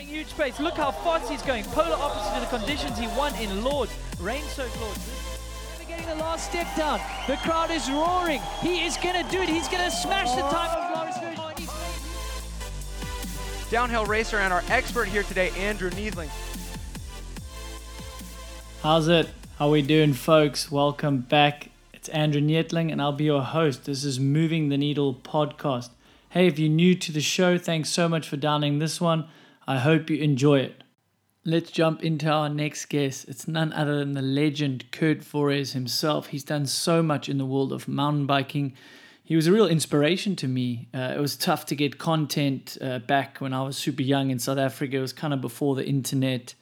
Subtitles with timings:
[0.00, 0.60] clearing huge space.
[0.60, 1.64] Look how fast he's going.
[1.64, 3.92] Polar opposite to the conditions he won in Lourdes.
[4.20, 5.10] Rain-soaked Lourdes.
[5.88, 7.00] Getting the last step down.
[7.26, 8.40] The crowd is roaring.
[8.60, 9.48] He is going to do it.
[9.48, 11.68] He's going to smash the time of Glorious Virgin.
[13.70, 16.28] Downhill racer and our expert here today, Andrew Neethling.
[18.82, 19.28] How's it?
[19.58, 20.70] How we doing, folks?
[20.70, 21.70] Welcome back.
[21.92, 23.84] It's Andrew Neethling, and I'll be your host.
[23.84, 25.90] This is Moving the Needle podcast.
[26.30, 29.26] Hey, if you're new to the show, thanks so much for downloading this one.
[29.70, 30.82] I hope you enjoy it.
[31.44, 33.28] Let's jump into our next guest.
[33.28, 36.26] It's none other than the legend Kurt Voreis himself.
[36.26, 38.74] He's done so much in the world of mountain biking.
[39.22, 40.88] He was a real inspiration to me.
[40.92, 44.40] Uh, it was tough to get content uh, back when I was super young in
[44.40, 44.96] South Africa.
[44.96, 46.54] It was kind of before the internet.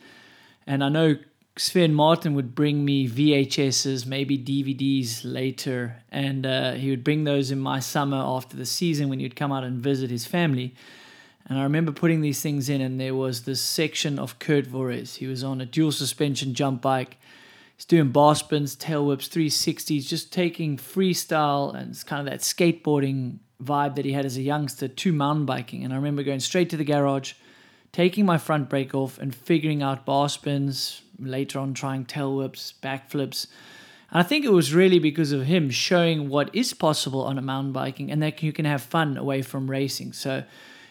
[0.67, 1.17] And I know
[1.57, 7.51] Sven Martin would bring me VHSs, maybe DVDs later, and uh, he would bring those
[7.51, 10.75] in my summer after the season when he'd come out and visit his family.
[11.49, 15.17] And I remember putting these things in, and there was this section of Kurt Voreis.
[15.17, 17.17] He was on a dual suspension jump bike.
[17.77, 22.41] He's doing bar spins, tail whips, 360s, just taking freestyle and it's kind of that
[22.41, 25.85] skateboarding vibe that he had as a youngster to mountain biking.
[25.85, 27.35] And I remember going straight to the garage,
[27.93, 32.75] taking my front brake off, and figuring out bar spins, later on trying tail whips,
[32.83, 33.47] backflips.
[34.11, 37.43] And I think it was really because of him showing what is possible on a
[37.43, 40.13] mountain biking and that you can have fun away from racing.
[40.13, 40.45] So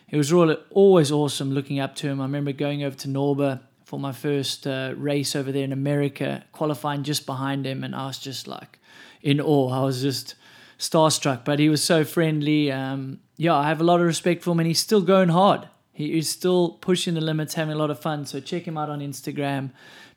[0.09, 2.21] it was really always awesome looking up to him.
[2.21, 6.43] I remember going over to Norba for my first uh, race over there in America,
[6.51, 8.79] qualifying just behind him, and I was just like
[9.21, 9.69] in awe.
[9.69, 10.35] I was just
[10.79, 12.71] starstruck, but he was so friendly.
[12.71, 15.67] Um, yeah, I have a lot of respect for him, and he's still going hard.
[15.91, 18.25] He is still pushing the limits, having a lot of fun.
[18.25, 19.71] So check him out on Instagram.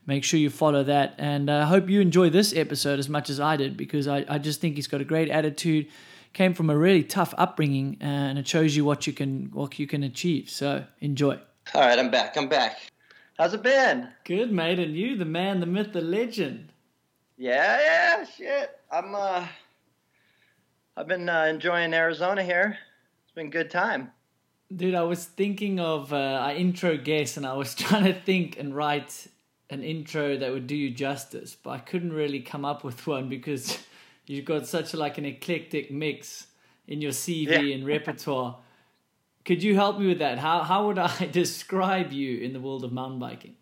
[0.07, 1.15] Make sure you follow that.
[1.17, 4.25] And I uh, hope you enjoy this episode as much as I did because I,
[4.29, 5.87] I just think he's got a great attitude.
[6.33, 9.79] Came from a really tough upbringing, uh, and it shows you what you can what
[9.79, 10.49] you can achieve.
[10.49, 11.39] So enjoy.
[11.75, 12.37] All right, I'm back.
[12.37, 12.79] I'm back.
[13.37, 14.09] How's it been?
[14.25, 14.79] Good, mate.
[14.79, 16.73] And you, the man, the myth, the legend.
[17.37, 18.79] Yeah, yeah, shit.
[18.93, 19.47] I'm uh,
[20.97, 22.79] I've been uh, enjoying Arizona here.
[23.25, 24.13] It's been a good time.
[24.75, 28.59] Dude, I was thinking of uh, our intro guest, and I was trying to think
[28.59, 29.27] and write
[29.71, 33.29] an intro that would do you justice, but I couldn't really come up with one
[33.29, 33.79] because
[34.31, 36.47] you've got such like an eclectic mix
[36.87, 37.75] in your CV yeah.
[37.75, 38.59] and repertoire.
[39.45, 40.39] Could you help me with that?
[40.39, 43.57] How how would I describe you in the world of mountain biking?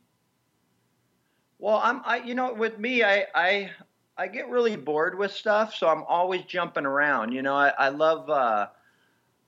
[1.59, 3.71] Well, I'm I you know with me I I
[4.17, 7.33] I get really bored with stuff, so I'm always jumping around.
[7.33, 8.67] You know, I, I love uh,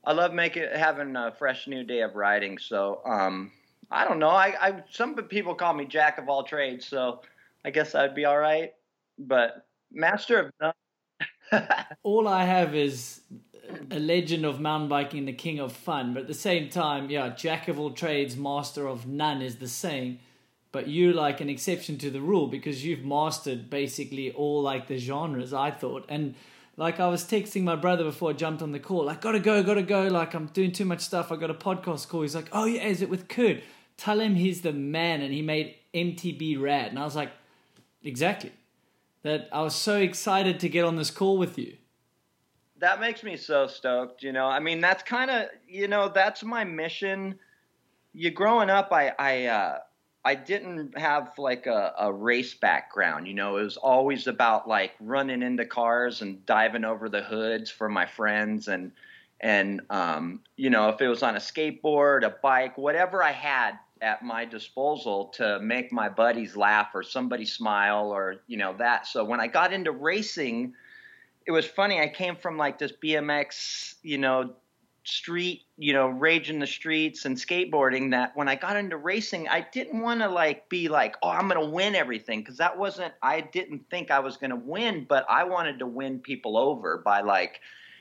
[0.05, 2.57] I love making having a fresh new day of riding.
[2.57, 3.53] So um,
[3.91, 4.31] I don't know.
[4.31, 7.21] I, I some people call me jack of all trades, so
[7.65, 8.73] I guess I'd be all right.
[9.19, 10.73] But master of none.
[12.03, 13.21] all I have is
[13.91, 16.15] a legend of mountain biking, the king of fun.
[16.15, 19.69] But at the same time, yeah, jack of all trades, master of none is the
[19.69, 20.19] saying.
[20.73, 24.99] But you're like an exception to the rule because you've mastered basically all like the
[24.99, 25.53] genres.
[25.53, 26.35] I thought and.
[26.77, 29.63] Like I was texting my brother before I jumped on the call, like gotta go,
[29.63, 30.07] gotta go.
[30.07, 31.31] Like I'm doing too much stuff.
[31.31, 32.23] I got a podcast call.
[32.23, 33.61] He's like, "Oh yeah, is it with Kurt?"
[34.01, 36.89] tell him he's the man and he made MTB rad.
[36.89, 37.31] And I was like,
[38.03, 38.51] exactly.
[39.23, 41.77] That I was so excited to get on this call with you.
[42.79, 44.47] That makes me so stoked, you know.
[44.47, 47.39] I mean, that's kind of, you know, that's my mission.
[48.15, 49.79] You growing up, I I uh
[50.25, 53.59] I didn't have like a, a race background, you know.
[53.59, 58.07] It was always about like running into cars and diving over the hoods for my
[58.07, 58.93] friends and
[59.41, 63.73] and um, you know if it was on a skateboard a bike whatever i had
[64.03, 69.07] at my disposal to make my buddies laugh or somebody smile or you know that.
[69.07, 70.75] So when i got into racing
[71.47, 71.99] it was funny.
[71.99, 74.55] I came from like this bmx you know
[75.03, 79.49] street you know rage in the streets and skateboarding that when i got into racing
[79.49, 83.13] i didn't want to like be like oh i'm to win everything because that wasn't
[83.23, 87.23] i didn't think i was to win but i wanted to win people over by
[87.23, 87.61] like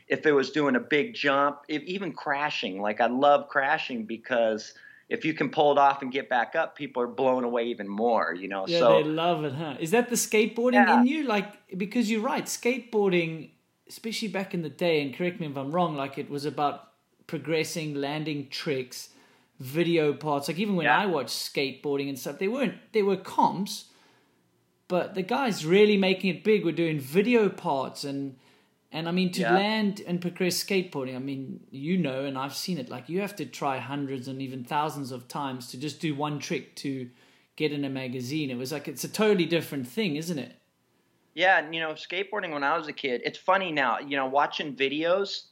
[0.09, 2.82] if it was doing a big jump if, even crashing.
[2.82, 4.73] Like i love crashing because
[5.09, 7.88] if you can pull it off and get back up, people are blown away even
[7.88, 8.66] more, you know.
[8.67, 9.76] Yeah, so, they love it, huh?
[9.79, 11.02] Is that the skateboarding yeah.
[11.02, 11.23] in you?
[11.23, 13.50] Like because you're right, skateboarding,
[13.88, 16.91] especially back in the day, and correct me if I'm wrong, like it was about
[17.26, 19.09] progressing, landing tricks,
[19.59, 20.47] video parts.
[20.47, 21.00] Like even when yeah.
[21.00, 23.85] I watched skateboarding and stuff, they weren't they were comps,
[24.88, 28.35] but the guys really making it big were doing video parts and
[28.91, 29.53] and I mean, to yeah.
[29.53, 33.36] land and progress skateboarding, I mean, you know, and I've seen it, like you have
[33.36, 37.08] to try hundreds and even thousands of times to just do one trick to
[37.56, 38.50] get in a magazine.
[38.50, 40.56] It was like, it's a totally different thing, isn't it?
[41.36, 41.59] Yeah.
[41.59, 44.76] And, you know, skateboarding when I was a kid, it's funny now, you know, watching
[44.76, 45.44] videos.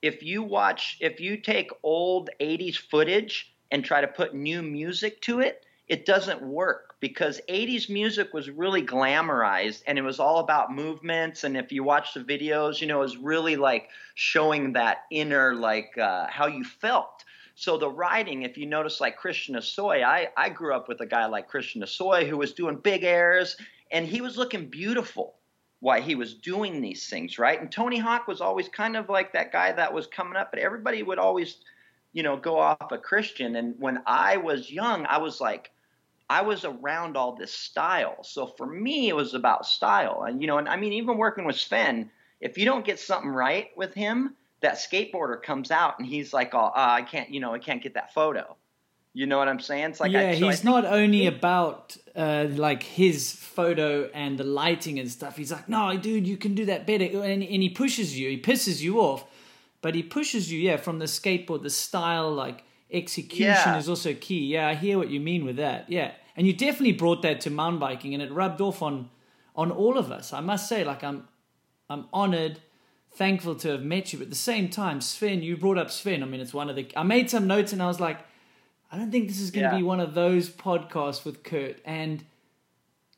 [0.00, 5.20] If you watch, if you take old 80s footage and try to put new music
[5.22, 10.38] to it, it doesn't work because 80s music was really glamorized and it was all
[10.38, 11.42] about movements.
[11.42, 15.54] And if you watch the videos you know it was really like showing that inner
[15.54, 17.24] like uh, how you felt.
[17.56, 21.06] So the writing if you notice like christian Hosoi, I, I grew up with a
[21.06, 23.56] guy like christian Hosoi who was doing big airs
[23.90, 25.34] and he was looking beautiful
[25.80, 27.60] while he was doing these things right?
[27.60, 30.60] And tony hawk was always kind of like that guy that was coming up but
[30.60, 31.56] everybody would always
[32.12, 33.56] you know go off a christian.
[33.56, 35.72] And when i was young i was like
[36.38, 38.18] I was around all this style.
[38.22, 40.24] So for me, it was about style.
[40.26, 43.30] And, you know, and I mean, even working with Sven, if you don't get something
[43.30, 47.40] right with him, that skateboarder comes out and he's like, oh, uh, I can't, you
[47.40, 48.56] know, I can't get that photo.
[49.12, 49.90] You know what I'm saying?
[49.90, 54.44] It's like, yeah, I, so he's not only about uh, like his photo and the
[54.44, 55.36] lighting and stuff.
[55.36, 57.04] He's like, no, dude, you can do that better.
[57.04, 59.26] And, and he pushes you, he pisses you off,
[59.82, 63.78] but he pushes you, yeah, from the skateboard, the style, like execution Yeah.
[63.78, 64.46] is also key.
[64.54, 65.80] Yeah, I hear what you mean with that.
[65.88, 69.10] Yeah, and you definitely brought that to mountain biking, and it rubbed off on
[69.54, 70.32] on all of us.
[70.32, 71.28] I must say, like I'm
[71.90, 72.60] I'm honored,
[73.12, 74.18] thankful to have met you.
[74.18, 76.22] But at the same time, Sven, you brought up Sven.
[76.22, 76.86] I mean, it's one of the.
[76.96, 78.18] I made some notes, and I was like,
[78.90, 79.76] I don't think this is going to Yeah.
[79.78, 82.24] be one of those podcasts with Kurt and.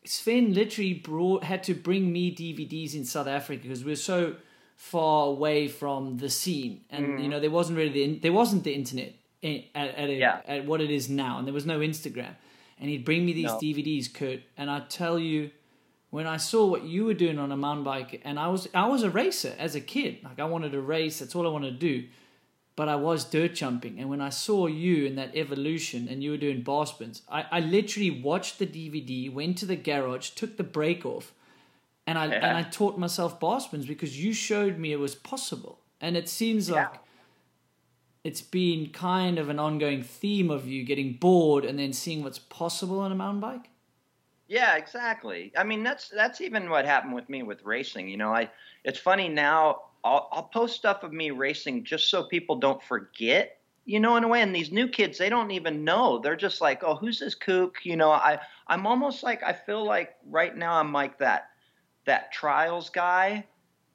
[0.07, 4.35] Sven literally brought had to bring me DVDs in South Africa because we we're so
[4.77, 7.23] far away from the scene, and Mm.
[7.23, 10.41] you know there wasn't really the, there wasn't the internet at at, a, Yeah.
[10.47, 12.35] at what it is now, and there was no Instagram.
[12.85, 13.57] And he'd bring me these No.
[13.57, 15.51] DVDs, Kurt, and I tell you,
[16.11, 18.87] when I saw what you were doing on a mountain bike, and I was I
[18.89, 21.71] was a racer as a kid, like I wanted to race, that's all I wanted
[21.71, 22.07] to do.
[22.77, 26.33] But I was dirt jumping, and when I saw you in that evolution, and you
[26.33, 30.59] were doing bar spins, I, I literally watched the DVD, went to the garage, took
[30.59, 31.33] the brake off,
[32.07, 32.47] and I Yeah.
[32.47, 35.79] and I taught myself bar spins because you showed me it was possible.
[36.03, 36.75] And it seems Yeah.
[36.83, 36.93] like
[38.25, 42.39] it's been kind of an ongoing theme of you getting bored and then seeing what's
[42.39, 43.69] possible on a mountain bike.
[44.47, 45.53] Yeah, exactly.
[45.57, 48.09] I mean, that's that's even what happened with me with racing.
[48.09, 48.51] You know, I
[48.85, 49.83] it's funny now.
[50.05, 53.59] I'll I'll post stuff of me racing just so people don't forget.
[53.87, 56.19] You know, in a way, and these new kids, they don't even know.
[56.19, 59.85] They're just like, "Oh, who's this kook?" You know, I I'm almost like I feel
[59.85, 61.51] like right now I'm like that
[62.07, 63.47] that trials guy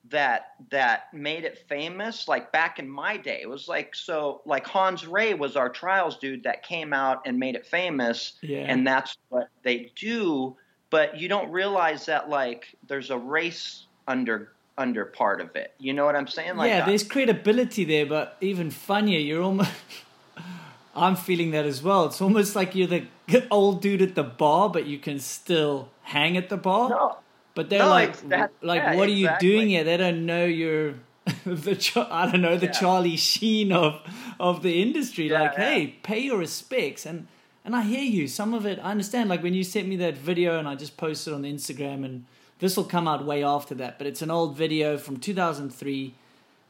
[0.10, 4.66] that that made it famous like back in my day it was like so like
[4.66, 8.60] hans rey was our trials dude that came out and made it famous Yeah.
[8.60, 10.56] and that's what they do
[10.90, 15.92] but you don't realize that like there's a race under under part of it you
[15.92, 19.70] know what i'm saying like yeah, uh, there's credibility there, but even funnier, you're almost.
[20.96, 22.06] I'm feeling that as well.
[22.06, 23.06] It's almost like you're the
[23.52, 26.90] old dude at the bar, but you can still hang at the bar.
[26.90, 27.18] no
[27.60, 29.84] But they're No, like, exact- like, yeah, what are you doing here?
[29.84, 30.94] They don't know you're
[31.46, 32.72] the I don't know the Yeah.
[32.82, 33.94] Charlie Sheen of
[34.40, 35.30] of the industry.
[35.30, 37.06] Yeah, like, hey, pay your respects.
[37.06, 37.28] And
[37.66, 38.28] and I hear you.
[38.28, 39.30] Some of it, I understand.
[39.30, 42.26] Like when you sent me that video, and I just posted on the Instagram, and
[42.60, 43.98] this will come out way after that.
[43.98, 46.14] But it's an old video from 2003,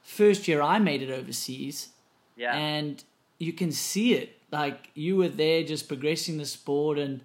[0.03, 1.89] first year I made it overseas
[2.35, 3.03] yeah and
[3.37, 7.21] you can see it like you were there just progressing the sport and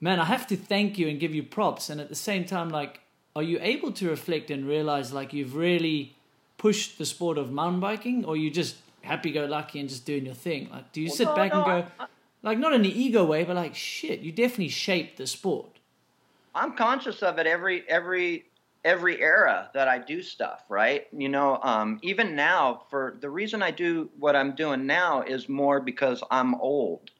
[0.00, 1.90] man i have to thank you and give you props.
[1.90, 3.00] And at the same time like
[3.36, 6.16] are you able to reflect and realize like you've really
[6.56, 8.24] pushed the sport of mountain biking?
[8.24, 10.68] Or you just happy go lucky and just doing your thing?
[10.70, 12.06] Like do you Well, sit no, back and no, go
[12.42, 15.78] like not in the ego way but like shit you definitely shaped the sport.
[16.54, 18.44] I'm conscious of it every every
[18.84, 21.06] every era that I do stuff, right?
[21.12, 25.48] You know, um, even now, for the reason I do what I'm doing now is
[25.48, 27.10] more because I'm old,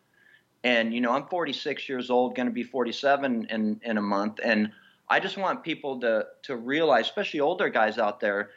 [0.65, 4.41] and you know, I'm 46 years old, going to be 47 in in a month,
[4.43, 4.73] and
[5.09, 8.51] I just want people to to realize, especially older guys out there,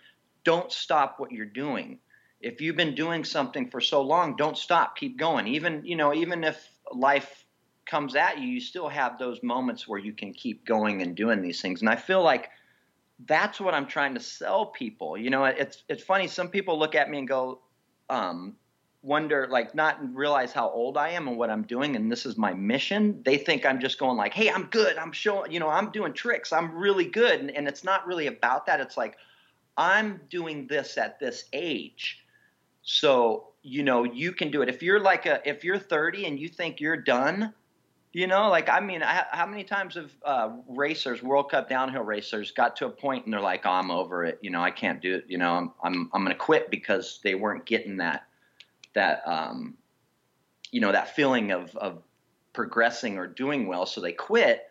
[0.44, 2.00] don't stop what you're doing.
[2.40, 5.48] If you've been doing something for so long, don't stop, keep going.
[5.48, 7.46] Even you know, even if life
[7.86, 11.42] comes at you, you still have those moments where you can keep going and doing
[11.42, 11.82] these things.
[11.82, 12.50] And I feel like
[13.26, 15.18] that's what I'm trying to sell people.
[15.18, 16.28] You know, it's it's funny.
[16.28, 17.60] Some people look at me and go,
[18.10, 18.56] um,
[19.04, 22.38] wonder, like, not realize how old I am and what I'm doing, and this is
[22.38, 23.22] my mission.
[23.24, 24.98] They think I'm just going like, hey, I'm good.
[24.98, 26.54] I'm showing, you know, I'm doing tricks.
[26.54, 28.80] I'm really good, and, and it's not really about that.
[28.80, 29.18] It's like
[29.78, 32.24] I'm doing this at this age,
[32.84, 34.70] so you know you can do it.
[34.70, 37.54] If you're like a, if you're 30 and you think you're done,
[38.14, 42.04] you know, like I mean, I, how many times have uh, racers, World Cup downhill
[42.04, 44.38] racers, got to a point and they're like, oh, "I'm over it.
[44.42, 45.26] You know, I can't do it.
[45.28, 48.28] You know, I'm I'm I'm going to quit because they weren't getting that
[48.94, 49.76] that um,
[50.72, 52.04] you know that feeling of of
[52.54, 54.64] progressing or doing well, so they quit.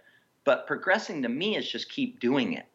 [0.44, 2.66] But progressing to me is just keep doing it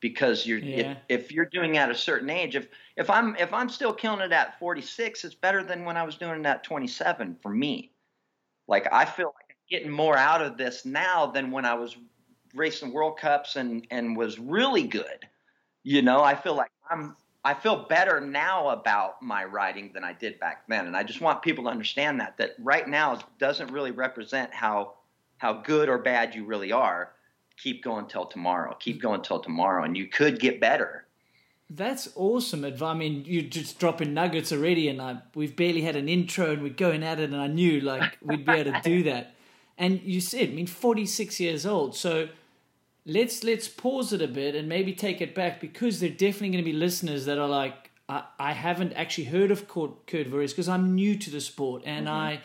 [0.00, 0.96] because you're Yeah.
[1.08, 2.56] if, if you're doing at a certain age.
[2.56, 6.02] If if I'm if I'm still killing it at 46, it's better than when I
[6.02, 7.92] was doing it at 27 for me
[8.68, 11.96] like I feel like I'm getting more out of this now than when I was
[12.54, 15.26] racing World Cups and and was really good.
[15.82, 20.12] You know, I feel like I'm I feel better now about my writing than I
[20.12, 23.70] did back then, and I just want people to understand that that right now doesn't
[23.70, 24.94] really represent how
[25.38, 27.12] how good or bad you really are.
[27.56, 28.76] Keep going till tomorrow.
[28.80, 31.06] Keep going till tomorrow, and you could get better.
[31.70, 32.90] That's awesome advice.
[32.90, 36.64] I mean, you're just dropping nuggets already, and I, we've barely had an intro, and
[36.64, 39.34] we're going at it, and I knew like we'd be able to do that.
[39.78, 42.30] And you said, I mean, 46 years old, so
[43.06, 46.50] let's let's pause it a bit and maybe take it back because there are definitely
[46.50, 50.30] going to be listeners that are like, I, I haven't actually heard of Kurt, Kurt
[50.30, 52.14] because I'm new to the sport and mm-hmm.
[52.14, 52.40] I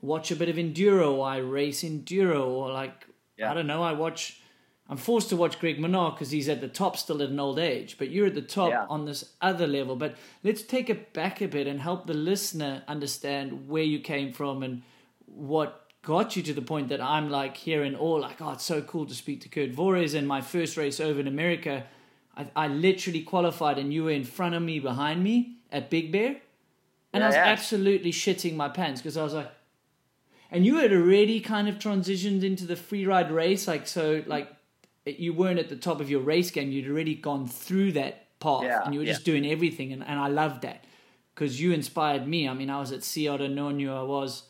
[0.00, 3.06] watch a bit of enduro, I race enduro, or like
[3.36, 3.50] yeah.
[3.50, 4.40] I don't know, I watch.
[4.86, 7.58] I'm forced to watch Greg Minnaar because he's at the top still at an old
[7.58, 8.84] age, but you're at the top yeah.
[8.90, 9.96] on this other level.
[9.96, 14.34] But let's take it back a bit and help the listener understand where you came
[14.34, 14.82] from and
[15.24, 18.64] what got you to the point that I'm like here in awe, like, oh, it's
[18.64, 20.14] so cool to speak to Kurt Voreis.
[20.14, 21.84] In my first race over in America,
[22.36, 26.12] I, I, literally qualified and you were in front of me, behind me at Big
[26.12, 26.36] Bear.
[27.12, 27.46] And yeah, I was yeah.
[27.46, 29.50] absolutely shitting my pants because I was like,
[30.50, 33.66] and you had already kind of transitioned into the free ride race.
[33.66, 34.48] Like, so, like,
[35.04, 36.70] you weren't at the top of your race game.
[36.70, 39.92] You'd already gone through that path yeah, and you were just doing everything.
[39.92, 40.84] And, and I loved that
[41.34, 42.48] because you inspired me.
[42.48, 44.44] I mean, I was at Ciudad Nonu, I was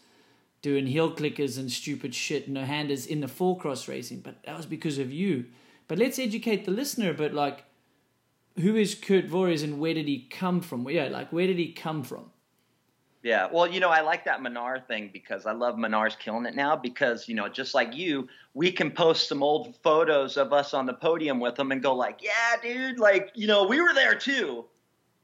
[0.65, 4.43] doing heel clickers and stupid shit, and no handers in the four cross racing, but
[4.47, 5.45] that was because of you.
[5.89, 7.65] But let's educate the listener a bit like,
[8.59, 10.89] who is Kurt Voreis and where did he come from?
[10.89, 12.31] Yeah, like, where did he come from?
[13.23, 16.55] Yeah, well, you know, I like that Minnaar thing because I love Minnaar's killing it
[16.55, 20.73] now because, you know, just like you, we can post some old photos of us
[20.73, 23.93] on the podium with him and go like, yeah, dude, like, you know, we were
[23.93, 24.65] there too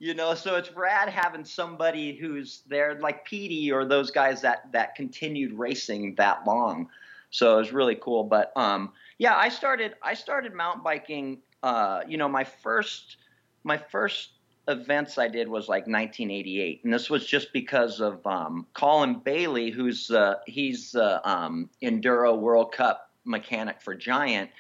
[0.01, 4.73] you know so it's rad having somebody who's there like Peaty or those guys that
[4.73, 6.89] that continued racing that long.
[7.31, 8.25] So it was really cool.
[8.25, 13.19] But um yeah i started i started mountain biking uh you know my first
[13.63, 14.31] my first
[14.69, 19.71] events i did was like 1988 and this was just because of um colin bailey
[19.71, 24.51] who's uh he's uh um enduro world cup mechanic for giant.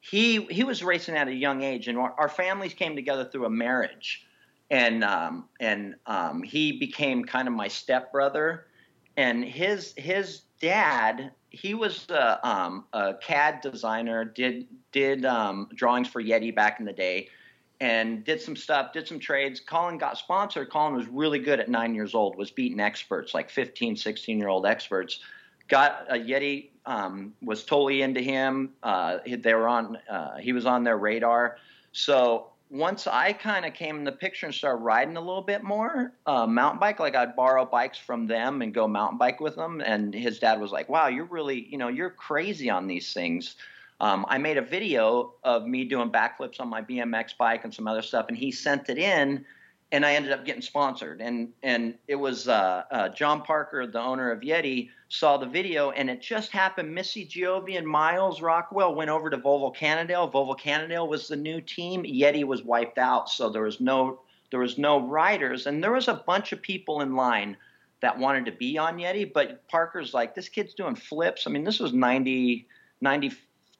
[0.00, 3.46] He he was racing at a young age and our, our families came together through
[3.46, 4.26] a marriage
[4.72, 8.66] and um, and um, he became kind of my stepbrother.
[9.16, 16.08] And his his dad, he was a, um, a CAD designer, did did um, drawings
[16.08, 17.28] for Yeti back in the day,
[17.80, 19.60] and did some stuff, did some trades.
[19.60, 20.70] Colin got sponsored.
[20.70, 24.48] Colin was really good at nine years old, was beating experts like 15, 16 year
[24.48, 25.20] old experts.
[25.68, 28.70] Got a Yeti, um, was totally into him.
[28.82, 31.58] Uh, they were on, uh, he was on their radar.
[31.92, 35.62] So once I kind of came in the picture and started riding a little bit
[35.62, 39.56] more uh, mountain bike, like I'd borrow bikes from them and go mountain bike with
[39.56, 39.82] them.
[39.84, 43.56] And his dad was like, "Wow, you're really, you know, you're crazy on these things."
[44.00, 47.86] Um, I made a video of me doing backflips on my BMX bike and some
[47.86, 49.44] other stuff, and he sent it in
[49.92, 51.20] and I ended up getting sponsored.
[51.20, 55.90] And and it was uh, uh, John Parker, the owner of Yeti, saw the video,
[55.90, 56.92] and it just happened.
[56.92, 60.30] Missy Giove and Miles Rockwell went over to Volvo Cannondale.
[60.30, 62.04] Volvo Cannondale was the new team.
[62.04, 64.20] Yeti was wiped out, so there was no
[64.50, 67.56] there was no riders, and there was a bunch of people in line
[68.00, 69.30] that wanted to be on Yeti.
[69.30, 71.46] But Parker's like, this kid's doing flips.
[71.46, 72.66] I mean, this was 90,
[73.00, 73.32] 90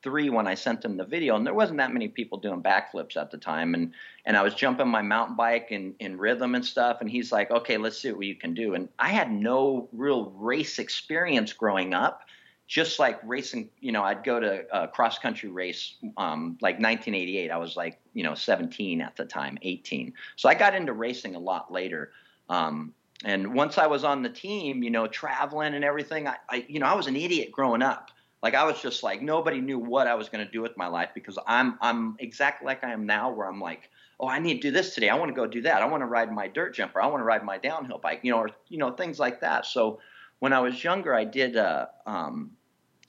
[0.03, 3.17] three when I sent him the video, and there wasn't that many people doing backflips
[3.17, 3.75] at the time.
[3.75, 3.93] And
[4.25, 6.99] and I was jumping my mountain bike in in rhythm and stuff.
[7.01, 10.31] And he's like, "Okay, let's see what you can do." And I had no real
[10.37, 12.23] race experience growing up.
[12.69, 17.51] Just like racing, you know, I'd go to a cross country race, um, like 1988.
[17.51, 20.15] I was like, you know, 17 at the time, 18.
[20.37, 22.13] So I got into racing a lot later.
[22.49, 22.95] Um,
[23.25, 26.81] and once I was on the team, you know, traveling and everything, I, I, you
[26.81, 28.11] know, I was an idiot growing up.
[28.43, 30.89] Like I was just like nobody knew what I was going to do with my
[30.89, 34.55] life because I'm I'm exactly like I am now where I'm like, oh, I need
[34.55, 35.09] to do this today.
[35.09, 35.83] I want to go do that.
[35.83, 37.01] I want to ride my dirt jumper.
[37.01, 38.21] I want to ride my downhill bike.
[38.23, 39.67] You know, or you know things like that.
[39.67, 40.01] So
[40.41, 41.57] when I was younger, I did.
[41.57, 42.51] Uh, um,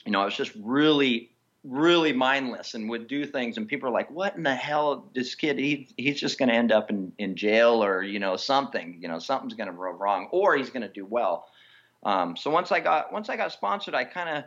[0.05, 3.91] you know, I was just really really mindless and would do things and people are
[3.93, 7.13] like what in the hell this kid he, he's just going to end up in,
[7.17, 10.69] in jail or you know something you know something's going to go wrong or he's
[10.69, 11.47] going to do well
[12.03, 14.43] um, so once i got once i got sponsored i kind of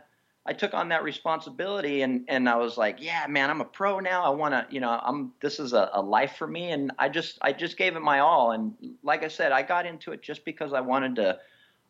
[0.47, 3.99] I took on that responsibility and and I was like, yeah, man, I'm a pro
[3.99, 4.23] now.
[4.23, 7.09] I want to, you know, I'm this is a, a, life for me, and I
[7.09, 8.53] just I just gave it my all.
[8.53, 8.73] And
[9.03, 11.39] like I said, I got into it just because I wanted to.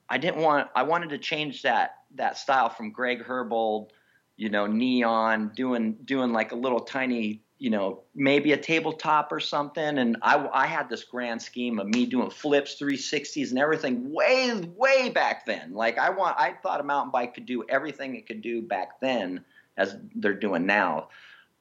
[0.10, 0.70] I didn't want.
[0.76, 3.92] I wanted to change that that style from Greg Herbold,
[4.38, 9.40] you know, neon, doing doing like a little tiny you know, maybe a tabletop or
[9.40, 9.98] something.
[9.98, 14.54] And I, I had this grand scheme of me doing flips, 360s, and everything way,
[14.76, 15.74] way back then.
[15.74, 19.00] Like I want, I thought a mountain bike could do everything it could do back
[19.00, 19.44] then
[19.76, 21.10] as they're doing now.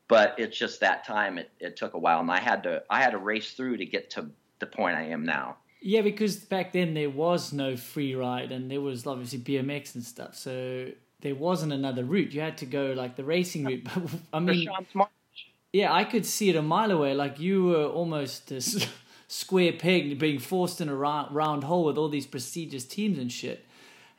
[0.09, 3.03] But it's just that time it, it took a while, and I had to I
[3.03, 5.57] had to race through to get to the point I am now.
[5.81, 10.05] Yeah, because back then there was no free ride, and there was obviously BMX and
[10.05, 10.37] stuff.
[10.37, 10.91] So
[11.23, 12.33] there wasn't another route.
[12.33, 13.89] You had to go like the racing route.
[14.33, 14.69] I mean,
[15.73, 17.15] yeah, I could see it a mile away.
[17.15, 18.61] Like you were almost a
[19.29, 23.31] square peg being forced in a round, round hole with all these prestigious teams and
[23.31, 23.65] shit.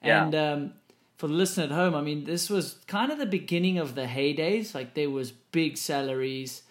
[0.04, 0.24] Yeah.
[0.24, 0.74] And um,
[1.18, 4.06] for the listener at home, I mean, this was kind of the beginning of the
[4.06, 4.76] heydays.
[4.76, 6.62] Like there was big salaries,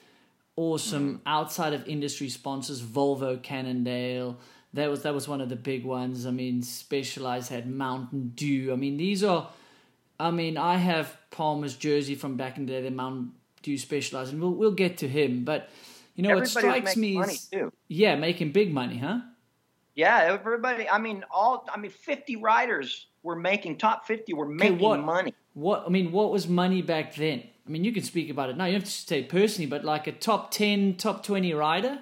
[0.57, 1.21] awesome mm.
[1.27, 4.39] outside of industry sponsors, Volvo, Cannondale.
[4.73, 6.27] That was that was one of the big ones.
[6.27, 8.73] I mean, Specialized had Mountain Dew.
[8.73, 9.49] I mean, these are.
[10.19, 13.33] I mean, I have Palmer's jersey from back in the day, the Mountain
[13.67, 15.45] Dew Specialized, and we'll we'll get to him.
[15.45, 15.69] But
[16.15, 17.51] you know, what strikes me is
[17.89, 19.21] yeah, making big money, huh?
[19.97, 20.89] Yeah, everybody.
[20.89, 21.67] I mean, all.
[21.73, 25.35] I mean, fifty riders were making top fifty were making okay, what, money.
[25.55, 27.43] What I mean, what was money back then?
[27.67, 28.67] I mean, you can speak about it now.
[28.67, 31.99] You don't have to say personally, but like a top ten, top twenty rider.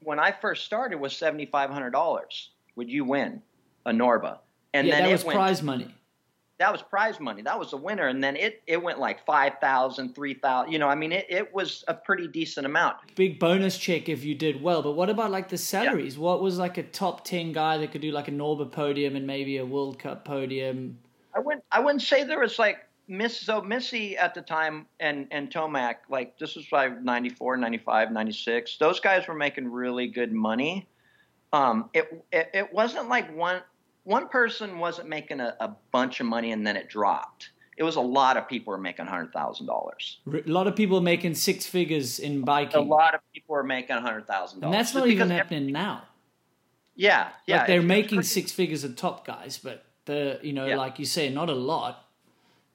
[0.00, 2.50] When I first started, was seventy five hundred dollars.
[2.74, 3.42] Would you win
[3.86, 4.38] a Norba?
[4.74, 5.94] And yeah, then that was went, prize money
[6.58, 7.42] that was prize money.
[7.42, 8.08] That was the winner.
[8.08, 10.72] And then it, it went like 5,000, 3,000.
[10.72, 12.96] You know, I mean, it, it was a pretty decent amount.
[13.14, 14.82] Big bonus check if you did well.
[14.82, 16.16] But what about like the salaries?
[16.16, 16.22] Yeah.
[16.22, 19.26] What was like a top 10 guy that could do like a Norba podium and
[19.26, 20.98] maybe a World Cup podium?
[21.34, 25.28] I wouldn't, I wouldn't say there was like Miss, so Missy at the time and,
[25.30, 28.78] and Tomac, like this was like 94, 95, 96.
[28.78, 30.88] Those guys were making really good money.
[31.52, 33.60] Um, it, it, it wasn't like one,
[34.06, 37.50] one person wasn't making a, a bunch of money and then it dropped.
[37.76, 40.20] It was a lot of people were making hundred thousand dollars.
[40.32, 42.80] A lot of people making six figures in biking.
[42.80, 46.04] A lot of people are making hundred thousand dollars, and that's not even happening now.
[46.94, 47.58] Yeah, yeah.
[47.58, 50.76] Like they're making six figures of top guys, but the you know, yeah.
[50.76, 52.08] like you say, not a lot.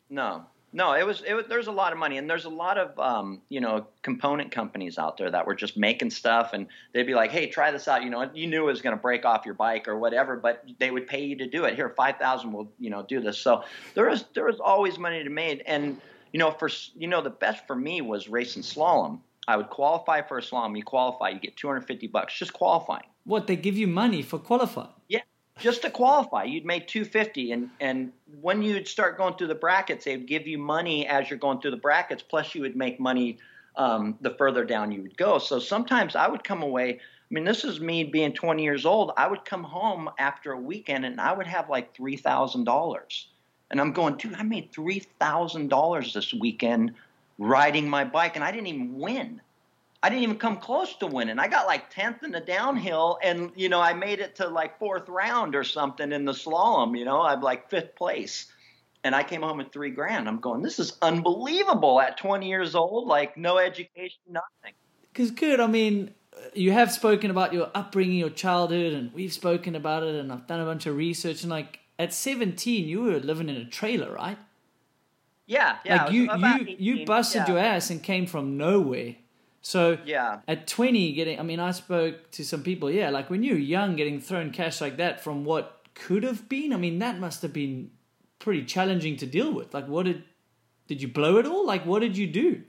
[0.10, 2.78] No, no, it was, it was, there's a lot of money and there's a lot
[2.78, 7.04] of, um, you know, component companies out there that were just making stuff and they'd
[7.04, 8.04] be like, Hey, try this out.
[8.04, 10.64] You know, you knew it was going to break off your bike or whatever, but
[10.80, 11.76] they would pay you to do it.
[11.76, 13.38] Here, 5,000 will, you know, do this.
[13.38, 13.64] So
[13.96, 15.64] there was, there was always money to be made.
[15.66, 16.00] And,
[16.32, 19.20] you know, for, you know, the best for me was racing slalom.
[19.48, 20.78] I would qualify for a slalom.
[20.78, 23.06] You qualify, you get 250 bucks just qualifying.
[23.26, 24.90] What they give you money for qualifying?
[25.10, 25.22] Yeah,
[25.62, 30.06] just to qualify, you'd make 250 and and when you'd start going through the brackets,
[30.06, 33.38] they'd give you money as you're going through the brackets plus you would make money
[33.78, 35.38] um, the further down you would go.
[35.38, 37.00] So sometimes I would come away
[37.32, 39.14] I mean, this is me being 20 years old.
[39.16, 43.26] I would come home after a weekend and I would have like $3,000.
[43.70, 46.94] And I'm going, dude, I made $3,000 this weekend
[47.38, 49.42] riding my bike and I didn't even win.
[50.04, 51.38] I didn't even come close to winning.
[51.38, 54.80] I got like 10th in the downhill, and, you know, I made it to like
[54.80, 56.98] fourth round or something in the slalom.
[56.98, 58.52] You know, I'm like fifth place.
[59.04, 60.28] And I came home with three grand.
[60.28, 64.74] I'm going, this is unbelievable at 20 years old, like no education, nothing.
[65.12, 66.14] Because, good, I mean,
[66.54, 70.48] you have spoken about your upbringing, your childhood, and we've spoken about it, and I've
[70.48, 71.42] done a bunch of research.
[71.44, 74.38] And, like, at 17, you were living in a trailer, right?
[75.46, 76.06] Yeah, yeah.
[76.06, 76.30] Like you,
[76.78, 77.48] you, you busted yeah.
[77.48, 79.16] your ass and came from nowhere
[79.62, 82.90] so yeah, at 20, getting I mean, I spoke to some people.
[82.90, 86.74] Yeah, like when you're young, getting thrown cash like that from what could have been.
[86.74, 87.92] I mean, that must have been
[88.40, 89.74] pretty challenging to deal with.
[89.74, 90.24] Like, what did
[90.88, 91.66] did you blow it all?
[91.66, 92.64] Like, what did you do?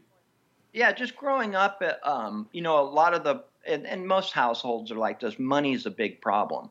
[0.72, 4.32] Yeah, just growing up, uh, um, you know, a lot of the and, and most
[4.32, 5.38] households are like this.
[5.38, 6.70] Money's a big problem.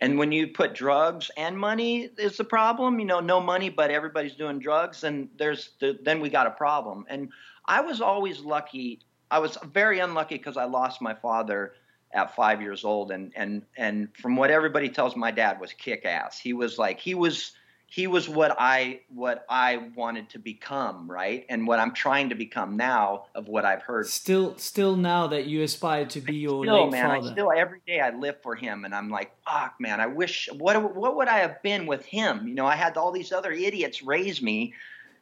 [0.00, 3.90] And when you put drugs and money is the problem, you know, no money, but
[3.90, 7.04] everybody's doing drugs, and there's the, then we got a problem.
[7.08, 7.28] And
[7.66, 9.00] I was always lucky
[9.30, 11.74] I was very unlucky because I lost my father
[12.12, 16.04] at five years old, and and and from what everybody tells, my dad was kick
[16.04, 16.38] ass.
[16.38, 17.52] He was like he was
[17.90, 21.44] he was what I what I wanted to become, right?
[21.48, 24.06] And what I'm trying to become now of what I've heard.
[24.06, 27.28] Still, still now that you aspire to be your still, late man, father.
[27.28, 30.48] I still every day I live for him, and I'm like, fuck, man, I wish
[30.56, 32.46] what what would I have been with him?
[32.46, 34.72] You know, I had all these other idiots raise me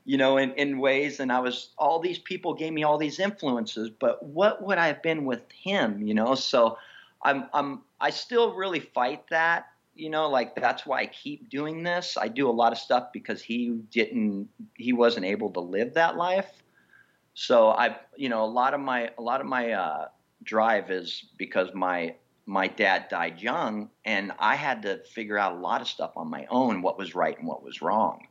[0.09, 1.21] you know, in, in ways.
[1.21, 4.87] And I was, all these people gave me all these influences, but what would I
[4.87, 6.35] have been with him, you know?
[6.35, 6.79] So
[7.23, 11.83] I'm, I'm, I still really fight that, you know, like that's why I keep doing
[11.83, 12.16] this.
[12.18, 16.16] I do a lot of stuff because he didn't, he wasn't able to live that
[16.16, 16.51] life.
[17.35, 20.09] So I, you know, a lot of my, a lot of my, uh,
[20.42, 22.14] drive is because my,
[22.47, 26.31] my dad died young and I had to figure out a lot of stuff on
[26.31, 28.27] my own, what was right and what was wrong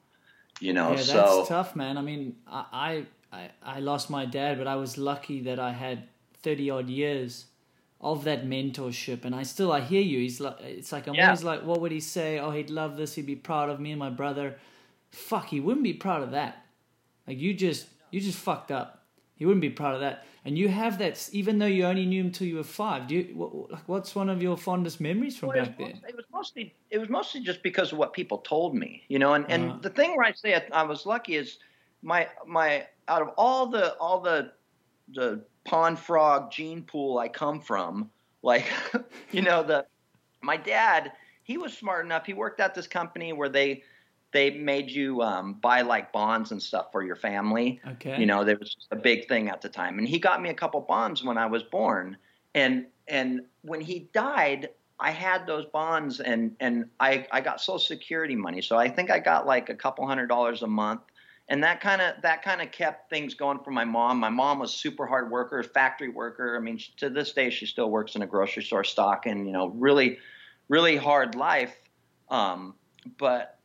[0.60, 0.90] you know.
[0.92, 1.98] Yeah, that's tough, man.
[1.98, 6.04] I mean, I, I I lost my dad, but I was lucky that I had
[6.42, 7.46] thirty odd years
[8.00, 10.20] of that mentorship, and I still I hear you.
[10.20, 11.28] He's like, it's like I'm Yeah.
[11.28, 12.40] always like, what would he say?
[12.40, 13.16] Oh, he'd love this.
[13.16, 14.58] He'd be proud of me and my brother.
[15.12, 16.66] Fuck, he wouldn't be proud of that.
[17.28, 19.04] Like you just you just fucked up.
[19.38, 20.26] He wouldn't be proud of that.
[20.44, 23.08] And you have that, even though you only knew him till you were five.
[23.08, 23.36] Do you?
[23.36, 26.02] What, like, what's one of your fondest memories from Well, back then?
[26.08, 29.34] it was mostly it was mostly just because of what people told me, you know.
[29.34, 29.54] And, Uh-huh.
[29.56, 31.60] and the thing where I say I, I was lucky is
[32.02, 34.54] my my out of all the all the
[35.14, 38.10] the pond frog gene pool I come from,
[38.42, 38.66] like
[39.32, 39.86] you know the
[40.42, 41.12] my dad
[41.44, 42.26] he was smart enough.
[42.26, 43.84] He worked at this company where they
[44.32, 47.80] they made you um, buy like bonds and stuff for your family.
[47.94, 48.20] Okay.
[48.20, 50.50] You know, there was just a big thing at the time, and he got me
[50.50, 52.18] a couple bonds when I was born.
[52.54, 57.80] And and when he died, I had those bonds, and and I I got Social
[57.80, 61.02] Security money, so I think I got like a couple hundred dollars a month,
[61.48, 64.20] and that kind of that kind of kept things going for my mom.
[64.20, 66.58] My mom was super hard worker, factory worker.
[66.58, 69.46] I mean, she, to this day, she still works in a grocery store stocking.
[69.46, 70.18] You know, really,
[70.68, 71.76] really hard life.
[72.30, 72.74] Um,
[73.18, 73.57] but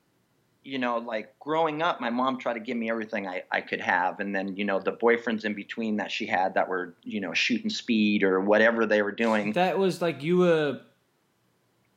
[0.65, 3.81] you know, like growing up, my mom tried to give me everything I, I could
[3.81, 4.21] have.
[4.21, 7.33] And then, you know, the boyfriends in between that she had that were, you know,
[7.35, 9.53] shooting speed or whatever they were doing.
[9.53, 10.81] That was like you were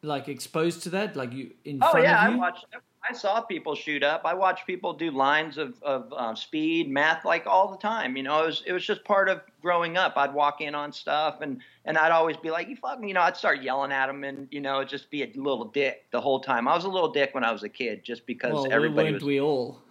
[0.01, 2.21] like exposed to that, like you in Oh, front yeah.
[2.21, 2.39] I of you.
[2.39, 2.77] watched, I
[3.13, 4.21] saw people shoot up.
[4.25, 8.17] I watched people do lines of, of uh, speed, math, like all the time.
[8.17, 10.13] You know, it was, it was just part of growing up.
[10.17, 13.21] I'd walk in on stuff and, and I'd always be like, you fucking, you know,
[13.21, 16.39] I'd start yelling at them and, you know, just be a little dick the whole
[16.39, 16.67] time.
[16.67, 19.23] I was a little dick when I was a kid just because well, everybody was.
[19.23, 19.81] we all?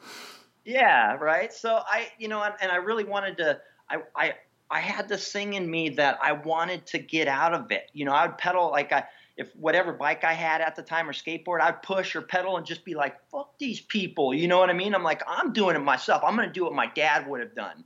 [0.64, 1.52] Yeah, right.
[1.52, 3.60] So I, you know, and, and I really wanted to.
[3.90, 4.34] I, I,
[4.70, 7.90] I had this thing in me that I wanted to get out of it.
[7.92, 9.04] You know, I would pedal like I,
[9.36, 12.64] if whatever bike I had at the time or skateboard, I'd push or pedal and
[12.64, 14.94] just be like, "Fuck these people." You know what I mean?
[14.94, 16.22] I'm like, I'm doing it myself.
[16.24, 17.84] I'm going to do what my dad would have done.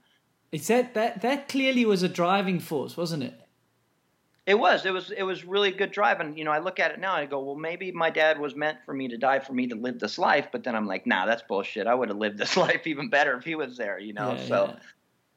[0.52, 3.40] It's that that that clearly was a driving force, wasn't it?
[4.46, 4.87] It was.
[4.87, 5.11] It was.
[5.11, 6.37] It was really good driving.
[6.37, 8.54] You know, I look at it now and I go, well, maybe my dad was
[8.56, 10.48] meant for me to die for me to live this life.
[10.52, 11.87] But then I'm like, nah, that's bullshit.
[11.87, 13.98] I would have lived this life even better if he was there.
[13.98, 14.32] You know.
[14.32, 14.66] Yeah, so.
[14.68, 14.76] yeah.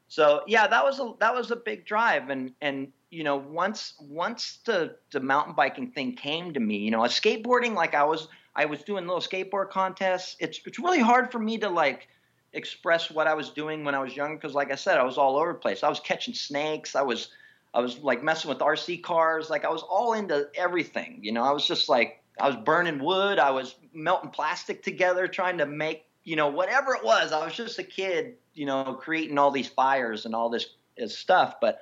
[0.08, 3.94] So yeah, that was a that was a big drive, and and you know once
[4.00, 8.04] once the the mountain biking thing came to me, you know, a skateboarding like I
[8.04, 10.38] was I was doing little skateboard contests.
[10.40, 12.08] It's it's really hard for me to like
[12.54, 15.18] express what I was doing when I was young because like I said, I was
[15.18, 15.84] all over the place.
[15.84, 16.96] I was catching snakes.
[16.96, 17.30] I was
[17.74, 19.50] I was like messing with RC cars.
[19.50, 21.20] Like I was all into everything.
[21.22, 23.40] You know, I was just like I was burning wood.
[23.40, 27.32] I was melting plastic together, trying to make you know whatever it was.
[27.32, 31.18] I was just a kid, you know, creating all these fires and all this, this
[31.18, 31.56] stuff.
[31.60, 31.82] But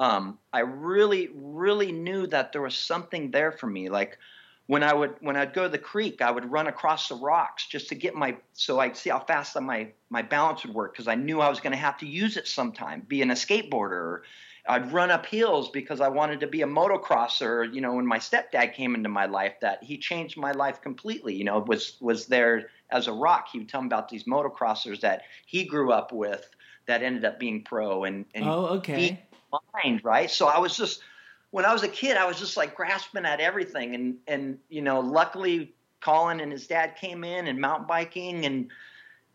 [0.00, 3.90] um, I really, really knew that there was something there for me.
[3.90, 4.18] Like
[4.66, 7.66] when I would when I'd go to the creek, I would run across the rocks
[7.66, 11.06] just to get my so I'd see how fast my my balance would work because
[11.06, 14.22] I knew I was going to have to use it sometime, being a skateboarder.
[14.66, 17.72] I'd run up hills because I wanted to be a motocrosser.
[17.72, 21.34] You know, when my stepdad came into my life, that he changed my life completely.
[21.34, 23.48] You know, was was there as a rock.
[23.52, 26.48] He would tell me about these motocrossers that he grew up with
[26.86, 29.18] that ended up being pro and, and Oh, okay.
[29.74, 30.30] Mind, right?
[30.30, 31.02] So I was just
[31.50, 34.82] when I was a kid, I was just like grasping at everything, and and you
[34.82, 38.68] know, luckily Colin and his dad came in and mountain biking, and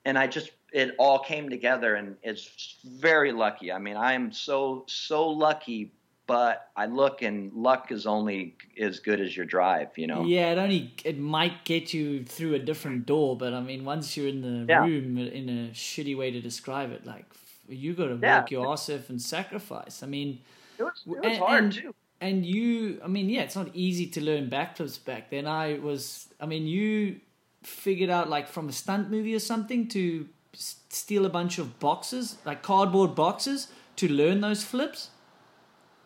[0.05, 3.71] and I just it all came together, and it's very lucky.
[3.71, 5.91] I mean, I am so so lucky,
[6.27, 10.23] but I look and luck is only as good as your drive, you know.
[10.23, 14.15] Yeah, it only it might get you through a different door, but I mean, once
[14.15, 14.85] you're in the Yeah.
[14.85, 17.25] room, in a shitty way to describe it, like
[17.67, 18.39] you got to Yeah.
[18.41, 20.03] work your ass off and sacrifice.
[20.03, 20.39] I mean,
[20.77, 21.95] It was, it was and, hard and, too.
[22.21, 25.47] and you, I mean, yeah, it's not easy to learn backflips back then.
[25.47, 27.19] I was, I mean, you
[27.63, 32.37] figured out like from a stunt movie or something to steal a bunch of boxes,
[32.45, 35.09] like cardboard boxes, to learn those flips.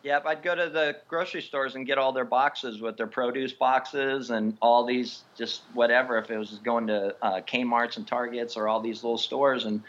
[0.02, 3.52] Yep, I'd go to the grocery stores and get all their boxes with their produce
[3.52, 6.16] boxes and all these just whatever.
[6.16, 9.82] If it was going to uh, Kmart's and Targets or all these little stores and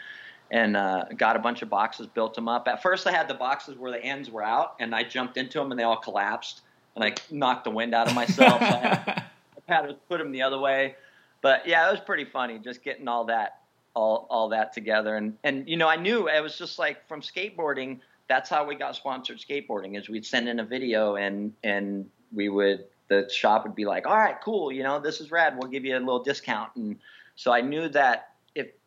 [0.52, 2.68] and uh, got a bunch of boxes, built them up.
[2.68, 5.58] At first, I had the boxes where the ends were out, and I jumped into
[5.58, 6.60] them and they all collapsed,
[6.94, 8.60] and I knocked the wind out of myself.
[8.60, 9.24] I had,
[9.68, 10.94] I had to put them the other way.
[11.40, 13.62] But yeah, it was pretty funny just getting all that
[13.94, 17.20] all all that together and and you know I knew it was just like from
[17.20, 22.08] skateboarding that's how we got sponsored skateboarding is we'd send in a video and and
[22.32, 25.58] we would the shop would be like all right cool you know this is rad
[25.58, 26.98] we'll give you a little discount and
[27.36, 28.31] so I knew that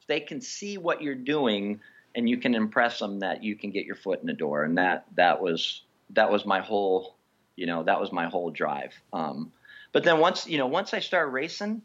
[0.07, 1.79] they can see what you're doing
[2.15, 4.77] and you can impress them that you can get your foot in the door and
[4.77, 7.15] that that was that was my whole
[7.55, 9.51] you know that was my whole drive um,
[9.91, 11.81] but then once you know once I start racing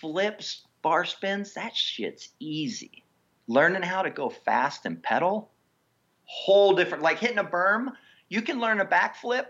[0.00, 3.04] flips bar spins that shit's easy
[3.46, 5.50] learning how to go fast and pedal
[6.24, 7.92] whole different like hitting a berm
[8.28, 9.46] You can learn a backflip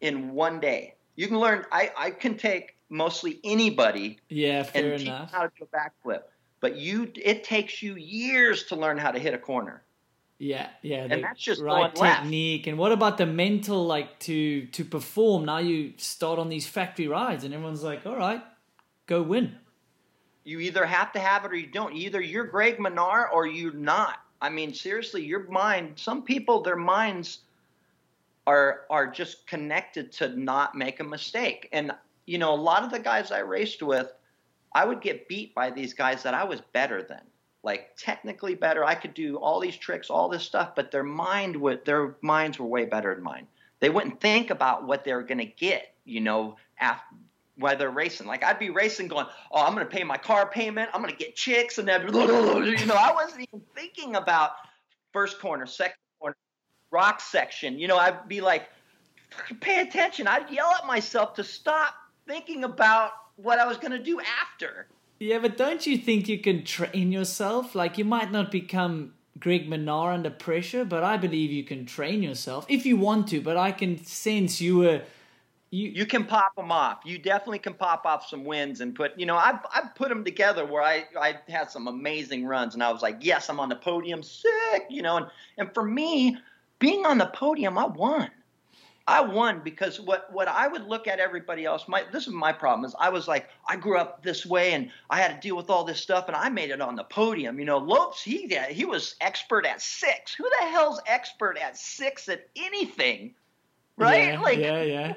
[0.00, 0.96] in one day.
[1.14, 1.64] You can learn.
[1.70, 5.30] I I can take mostly anybody Yeah, fair and enough.
[5.30, 6.22] how to do a backflip.
[6.64, 9.82] But you, it takes you years to learn how to hit a corner.
[10.38, 11.06] Yeah, yeah.
[11.10, 12.22] And that's just right going left.
[12.22, 12.66] technique.
[12.66, 15.44] And what about the mental, like to to perform?
[15.44, 18.42] Now you start on these factory rides, and everyone's like, "All right,
[19.04, 19.58] go win."
[20.44, 21.94] You either have to have it or you don't.
[21.94, 24.20] Either you're Greg Minnaar or you're not.
[24.40, 25.98] I mean, seriously, your mind.
[25.98, 27.40] Some people, their minds
[28.46, 31.68] are are just connected to not make a mistake.
[31.74, 31.92] And
[32.24, 34.10] you know, a lot of the guys I raced with,
[34.74, 37.20] I would get beat by these guys that I was better than.
[37.62, 38.84] Like technically better.
[38.84, 42.58] I could do all these tricks, all this stuff, but their mind would their minds
[42.58, 43.46] were way better than mine.
[43.80, 47.16] They wouldn't think about what they were to get, you know, after
[47.56, 48.26] while they're racing.
[48.26, 50.90] Like I'd be racing, going, "Oh, I'm to pay my car payment.
[50.92, 54.52] I'm to get chicks," and then, you know, I wasn't even thinking about
[55.12, 56.36] first corner, second corner,
[56.90, 57.78] rock section.
[57.78, 58.68] You know, I'd be like,
[59.60, 61.94] "Pay attention!" I'd yell at myself to stop
[62.26, 64.86] thinking about what I was going to do after.
[65.18, 67.74] Yeah, but don't you think you can train yourself?
[67.74, 72.22] Like you might not become Greg Minnaar under pressure, but I believe you can train
[72.22, 73.40] yourself if you want to.
[73.40, 75.02] But I can sense you were
[75.70, 75.88] you.
[75.90, 77.00] You can pop them off.
[77.04, 79.18] You definitely can pop off some wins and put.
[79.18, 82.82] You know, I've I've put them together where I I had some amazing runs, and
[82.82, 84.84] I was like, yes, I'm on the podium, sick.
[84.88, 85.26] You know, and
[85.58, 86.36] and for me,
[86.78, 88.30] being on the podium, I won.
[89.06, 91.86] I won because what what I would look at everybody else.
[91.88, 94.90] My this is my problem is I was like I grew up this way and
[95.10, 97.58] I had to deal with all this stuff and I made it on the podium.
[97.58, 100.34] You know, Lopes he he was expert at six.
[100.34, 103.34] Who the hell's expert at six at anything?
[103.98, 104.32] Right?
[104.32, 105.14] Yeah, like yeah, yeah.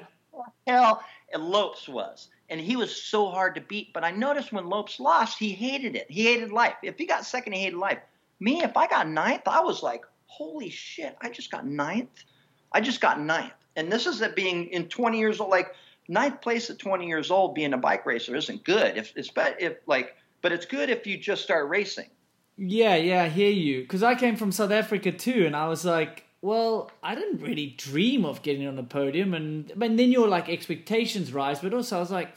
[0.66, 2.28] hell and Lopes was.
[2.50, 3.92] And he was so hard to beat.
[3.92, 6.10] But I noticed when Lopes lost, he hated it.
[6.10, 6.74] He hated life.
[6.82, 7.98] If he got second, he hated life.
[8.40, 12.24] Me, if I got ninth, I was like, holy shit, I just got ninth.
[12.72, 13.52] I just got ninth.
[13.78, 15.72] And this is it being in 20 years old, like
[16.08, 18.96] ninth place at 20 years old being a bike racer isn't good.
[18.98, 22.10] If it's but if like, but it's good if you just start racing.
[22.56, 23.82] Yeah, yeah, I hear you.
[23.82, 27.74] Because I came from South Africa too, and I was like, well, I didn't really
[27.78, 31.96] dream of getting on the podium, and and then your like expectations rise, but also
[31.96, 32.30] I was like,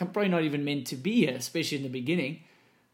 [0.00, 2.40] I'm probably not even meant to be here, especially in the beginning.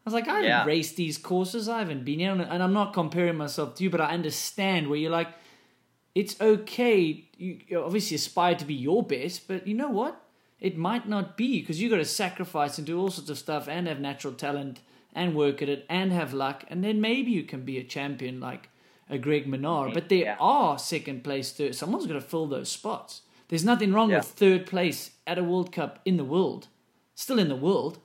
[0.05, 0.65] I was like, I haven't Yeah.
[0.65, 4.01] raced these courses, I haven't been here, and I'm not comparing myself to you, but
[4.01, 5.27] I understand where you're like,
[6.15, 7.25] it's okay.
[7.37, 10.21] You, you obviously aspire to be your best, but you know what?
[10.59, 13.67] It might not be because you've got to sacrifice and do all sorts of stuff
[13.69, 14.81] and have natural talent
[15.13, 18.39] and work at it and have luck, and then maybe you can be a champion
[18.39, 18.69] like
[19.09, 19.91] a Greg Minnaar.
[19.93, 20.37] But there Yeah.
[20.39, 21.73] are second place, third.
[21.75, 23.21] Someone's got to fill those spots.
[23.47, 24.17] There's nothing wrong Yeah.
[24.17, 26.67] with third place at a World Cup in the world,
[27.15, 27.99] still in the world.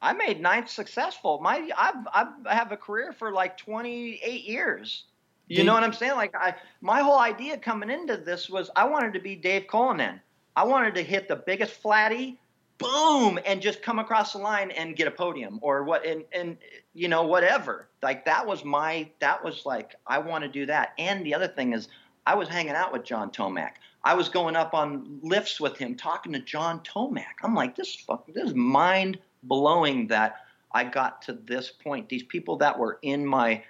[0.00, 1.40] I made ninth successful.
[1.42, 5.04] My I've, I've I have a career for like 28 years.
[5.48, 6.14] You Dave- know what I'm saying?
[6.14, 10.20] Like I, my whole idea coming into this was I wanted to be Dave Cullinan.
[10.56, 12.38] I wanted to hit the biggest flatty,
[12.78, 16.58] boom, and just come across the line and get a podium or what, and and
[16.94, 17.88] you know whatever.
[18.02, 20.92] Like that was my that was like I want to do that.
[20.98, 21.88] And the other thing is
[22.26, 23.72] I was hanging out with John Tomac.
[24.04, 27.24] I was going up on lifts with him, talking to John Tomac.
[27.42, 30.36] I'm like, this fuck, this is mind blowing that
[30.72, 32.08] I got to this point.
[32.08, 33.62] These people that were in my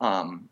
[0.00, 0.48] um,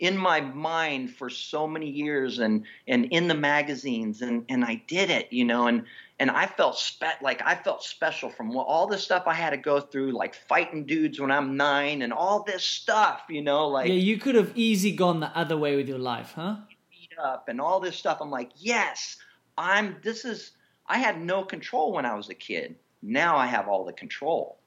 [0.00, 4.82] in my mind for so many years and and in the magazines and and I
[4.86, 5.84] did it, you know, and
[6.18, 9.50] and I felt spe- like I felt special from what, all the stuff I had
[9.50, 13.68] to go through, like fighting dudes when I'm nine and all this stuff, you know,
[13.68, 16.56] like yeah, you could have easy gone the other way with your life, huh?
[16.90, 18.18] beat up and all this stuff.
[18.20, 19.16] I'm like, yes,
[19.56, 19.96] I'm.
[20.02, 20.52] This is.
[20.86, 22.76] I had no control when I was a kid.
[23.02, 24.58] Now I have all the control,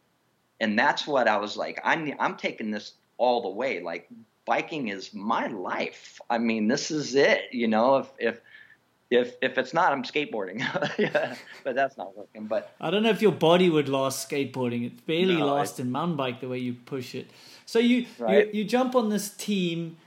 [0.60, 1.80] and that's what I was like.
[1.84, 2.14] I'm.
[2.20, 3.82] I'm taking this all the way.
[3.82, 4.10] Like
[4.46, 6.20] biking is my life.
[6.30, 7.42] I mean, this is it.
[7.52, 8.42] You know, if if
[9.10, 10.60] if if it's not, I'm skateboarding.
[10.98, 12.48] yeah, but that's not working.
[12.48, 14.86] But I don't know if your body would last skateboarding.
[14.86, 17.28] It's barely No, last in mountain bike the way you push it.
[17.66, 18.48] So you, Right.
[18.54, 19.98] you you jump on this team,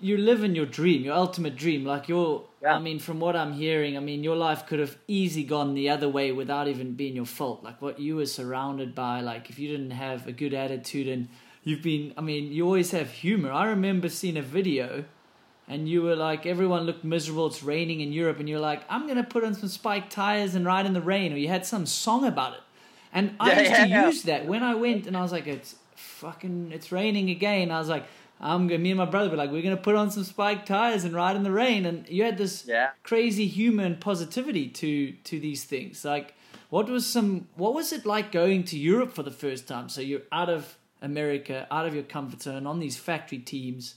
[0.00, 1.84] you live in your dream, your ultimate dream.
[1.84, 2.76] Like your, Yeah.
[2.76, 5.88] I mean, from what I'm hearing, I mean, your life could have easy gone the
[5.88, 7.62] other way without even being your fault.
[7.62, 9.20] Like what you were surrounded by.
[9.20, 11.28] Like if you didn't have a good attitude and
[11.62, 13.52] you've been, I mean, you always have humor.
[13.52, 15.04] I remember seeing a video.
[15.68, 17.46] And you were like, everyone looked miserable.
[17.46, 20.66] It's raining in Europe, and you're like, I'm gonna put on some spiked tires and
[20.66, 21.32] ride in the rain.
[21.32, 22.60] Or you had some song about it,
[23.12, 24.06] and I Yeah, used to yeah, yeah.
[24.06, 27.70] use that when I went, and I was like, it's fucking, it's raining again.
[27.70, 28.04] I was like,
[28.40, 31.04] I'm gonna, me and my brother were like, we're gonna put on some spiked tires
[31.04, 31.86] and ride in the rain.
[31.86, 32.90] And you had this Yeah.
[33.04, 36.04] crazy humor and positivity to to these things.
[36.04, 36.34] Like,
[36.70, 39.88] what was some, what was it like going to Europe for the first time?
[39.88, 43.96] So you're out of America, out of your comfort zone, on these factory teams,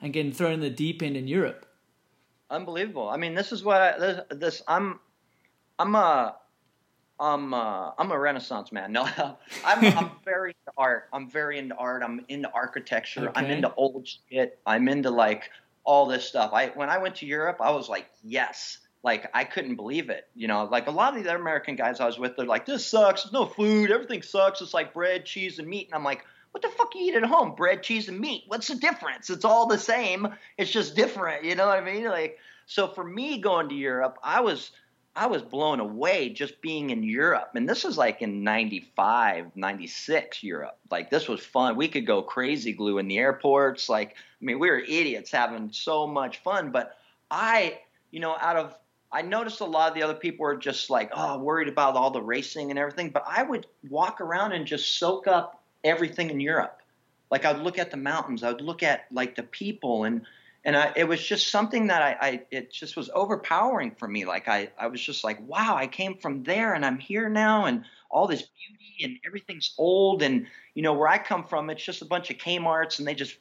[0.00, 1.66] and getting thrown in the deep end in Europe.
[2.50, 3.08] unbelievable.
[3.08, 4.98] I mean, this is what I, this, this I'm
[5.78, 6.36] I'm a
[7.18, 8.92] I'm uh, I'm a Renaissance man.
[8.98, 9.06] No,
[9.64, 11.08] I'm I'm very into art.
[11.12, 12.02] I'm very into art.
[12.02, 13.30] I'm into architecture.
[13.34, 14.58] I'm into old shit.
[14.66, 15.50] I'm into like
[15.84, 16.52] all this stuff.
[16.52, 18.78] I when I went to Europe, I was like, yes.
[19.02, 20.28] Like I couldn't believe it.
[20.34, 22.84] You know, like a lot of the American guys I was with, they're like, this
[22.86, 23.22] sucks.
[23.22, 23.90] There's no food.
[23.90, 24.60] Everything sucks.
[24.60, 25.86] It's like bread, cheese, and meat.
[25.86, 27.54] And I'm like, what the fuck you eat at home?
[27.54, 28.44] Bread, cheese, and meat.
[28.46, 29.30] What's the difference?
[29.30, 30.28] It's all the same.
[30.58, 31.44] It's just different.
[31.44, 32.04] You know what I mean?
[32.04, 34.72] Like, so for me going to Europe, I was
[35.16, 37.50] I was blown away just being in Europe.
[37.54, 40.78] And this was like in 95, 96 Europe.
[40.90, 41.76] Like this was fun.
[41.76, 43.88] We could go crazy glue in the airports.
[43.88, 46.70] Like, I mean, we were idiots having so much fun.
[46.70, 46.96] But
[47.30, 47.80] I,
[48.12, 48.76] you know, out of,
[49.12, 52.12] I noticed a lot of the other people were just like, oh, worried about all
[52.12, 53.10] the racing and everything.
[53.10, 56.80] But I would walk around and just soak up everything in Europe.
[57.30, 60.22] Like I'd look at the mountains, I'd look at like the people and,
[60.64, 64.26] and I, it was just something that I, I, it just was overpowering for me.
[64.26, 67.64] Like I, I was just like, wow, I came from there and I'm here now,
[67.64, 71.82] and all this beauty and everything's old, and you know where I come from, it's
[71.82, 73.38] just a bunch of Kmart's and they just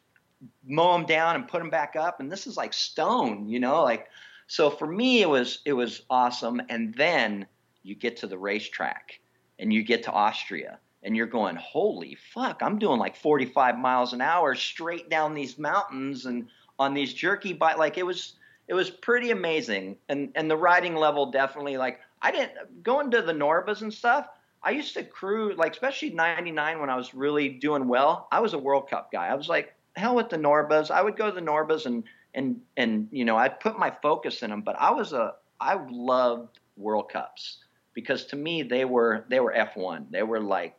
[0.66, 3.84] mow them down and put them back up, and this is like stone, you know,
[3.84, 4.08] like
[4.48, 7.46] so for me it was it was awesome, and then
[7.84, 9.20] you get to the racetrack
[9.58, 10.80] and you get to Austria.
[11.04, 12.62] And you're going, holy fuck!
[12.62, 17.54] I'm doing like 45 miles an hour straight down these mountains, and on these jerky
[17.54, 18.34] bike like it was
[18.68, 19.98] it was pretty amazing.
[20.10, 24.28] And and the riding level definitely like i didn't going to the norbas and stuff
[24.64, 28.54] i used to crew like especially 99 when i was really doing well i was
[28.54, 29.28] a world cup guy.
[29.28, 30.92] I was like hell with the norbas.
[30.92, 34.44] I would go to the norbas and and and you know i'd put my focus
[34.44, 37.58] in them but i was a i loved world cups
[37.94, 40.76] because to me they were they were f1 they were like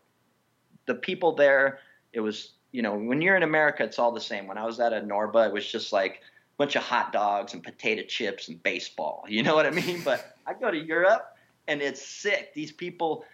[0.87, 1.81] the people there
[2.13, 4.47] it was you know, when you're in America, it's all the same.
[4.47, 7.53] When I was at a Norba, it was just like a bunch of hot dogs
[7.53, 9.25] and potato chips and baseball.
[9.29, 10.03] You know what I mean?
[10.05, 11.37] But I go to Europe
[11.69, 12.55] and it's sick.
[12.55, 13.25] These people,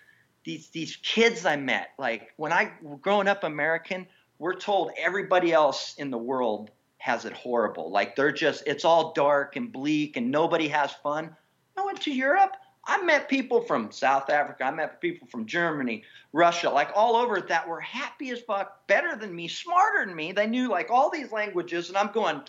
[0.44, 4.06] these these kids I met, like when I growing up American,
[4.38, 7.90] we're told everybody else in the world has it horrible.
[7.90, 11.36] Like they're just it's all dark and bleak and nobody has fun.
[11.76, 12.52] I went to Europe.
[12.86, 14.64] I met people from South Africa.
[14.64, 19.16] I met people from Germany, Russia, like all over that were happy as fuck, better
[19.16, 20.32] than me, smarter than me.
[20.32, 22.42] They knew like all these languages, and I'm going,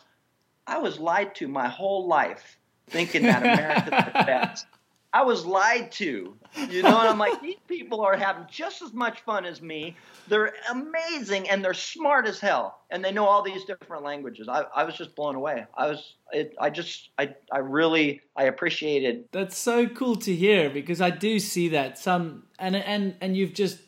[0.68, 4.66] I was lied to my whole life, thinking that America's the best.
[5.14, 6.38] I was lied to,
[6.70, 9.96] you know, and I'm like, these people are having just as much fun as me.
[10.28, 14.50] They're amazing and they're smart as hell, and they know all these different languages.
[14.50, 15.66] I, I was just blown away.
[15.76, 20.70] I was, it, I just, I, I really, I appreciated That's so cool to hear
[20.70, 23.80] because I do see that some and and and you've just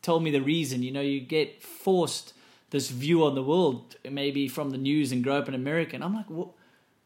[0.00, 0.82] told me the reason.
[0.82, 2.34] You know, you get forced
[2.70, 5.94] this view on the world, maybe from the news, and grow up in America.
[5.94, 6.54] And I'm like, well,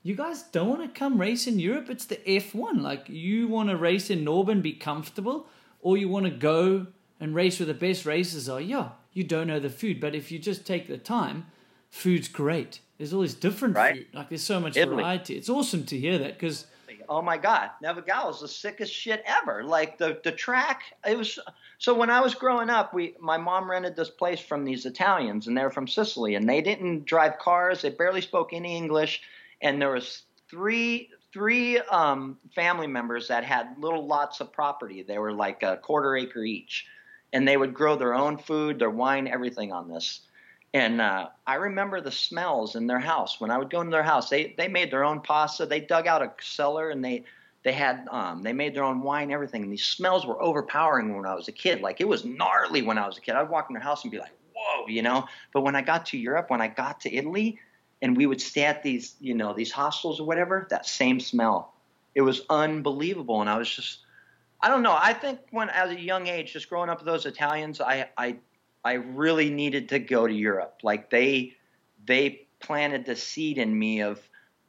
[0.06, 1.90] you guys don't want to come race in Europe?
[1.90, 2.80] It's the F1.
[2.80, 5.48] Like, you want to race in Norben, be comfortable,
[5.80, 6.86] or you want to go
[7.18, 8.60] and race where the best races are.
[8.60, 11.46] Yeah, you don't know the food, but if you just take the time,
[11.90, 12.80] food's great.
[12.98, 13.96] There's all always different Right.
[13.96, 14.06] food.
[14.12, 15.02] Like, there's so much Italy.
[15.02, 15.36] variety.
[15.36, 16.66] It's awesome to hear that because.
[17.08, 21.38] oh my god Nevegal is the sickest shit ever like the the track it was
[21.78, 25.46] so when i was growing up we my mom rented this place from these italians
[25.46, 29.22] and they're from sicily and they didn't drive cars they barely spoke any english
[29.62, 35.18] and there was three three um, family members that had little lots of property they
[35.18, 36.86] were like a quarter acre each
[37.32, 40.22] and they would grow their own food their wine everything on this
[40.76, 44.02] and uh, I remember the smells in their house when I would go into their
[44.02, 44.28] house.
[44.28, 45.64] They they made their own pasta.
[45.64, 47.24] They dug out a cellar and they
[47.64, 49.62] they had um, they made their own wine, everything.
[49.62, 51.80] And these smells were overpowering when I was a kid.
[51.80, 53.36] Like it was gnarly when I was a kid.
[53.36, 55.26] I'd walk in their house and be like, "Whoa," you know.
[55.54, 57.58] But when I got to Europe, when I got to Italy,
[58.02, 61.74] and we would stay at these you know these hostels or whatever, that same smell,
[62.14, 63.40] it was unbelievable.
[63.40, 64.00] And I was just
[64.60, 64.96] I don't know.
[64.98, 68.36] I think when as a young age, just growing up with those Italians, I I
[68.84, 70.80] I really needed to go to Europe.
[70.82, 71.54] Like they
[72.04, 74.20] they planted the seed in me of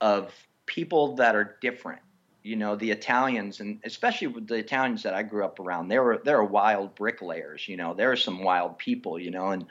[0.02, 0.34] of
[0.66, 2.02] people that are different.
[2.44, 5.99] You know, the Italians and especially with the Italians that I grew up around, they
[5.99, 7.93] were they're wild bricklayers, you know.
[7.93, 9.66] There are some wild people, you know, and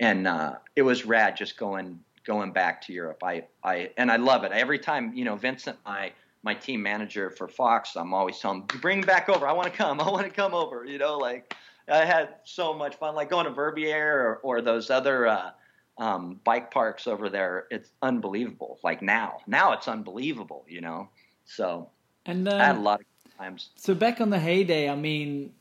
[0.00, 3.22] and uh, it was rad just going going back to Europe.
[3.22, 4.52] I I and I love it.
[4.52, 6.12] Every time, you know, Vincent, my
[6.42, 9.46] my team manager for Fox, I'm always telling him, bring back over.
[9.46, 10.00] I want to come.
[10.06, 10.84] I want to come over.
[10.84, 11.54] You know, like
[11.90, 15.50] I had so much fun, like going to Verbier or, or those other uh,
[15.98, 17.66] um, bike parks over there.
[17.70, 18.78] It's unbelievable.
[18.82, 20.64] Like now, now it's unbelievable.
[20.68, 21.08] You know,
[21.44, 21.90] so
[22.26, 23.70] And I had a um, lot of times.
[23.76, 25.52] So back on the heyday, I mean,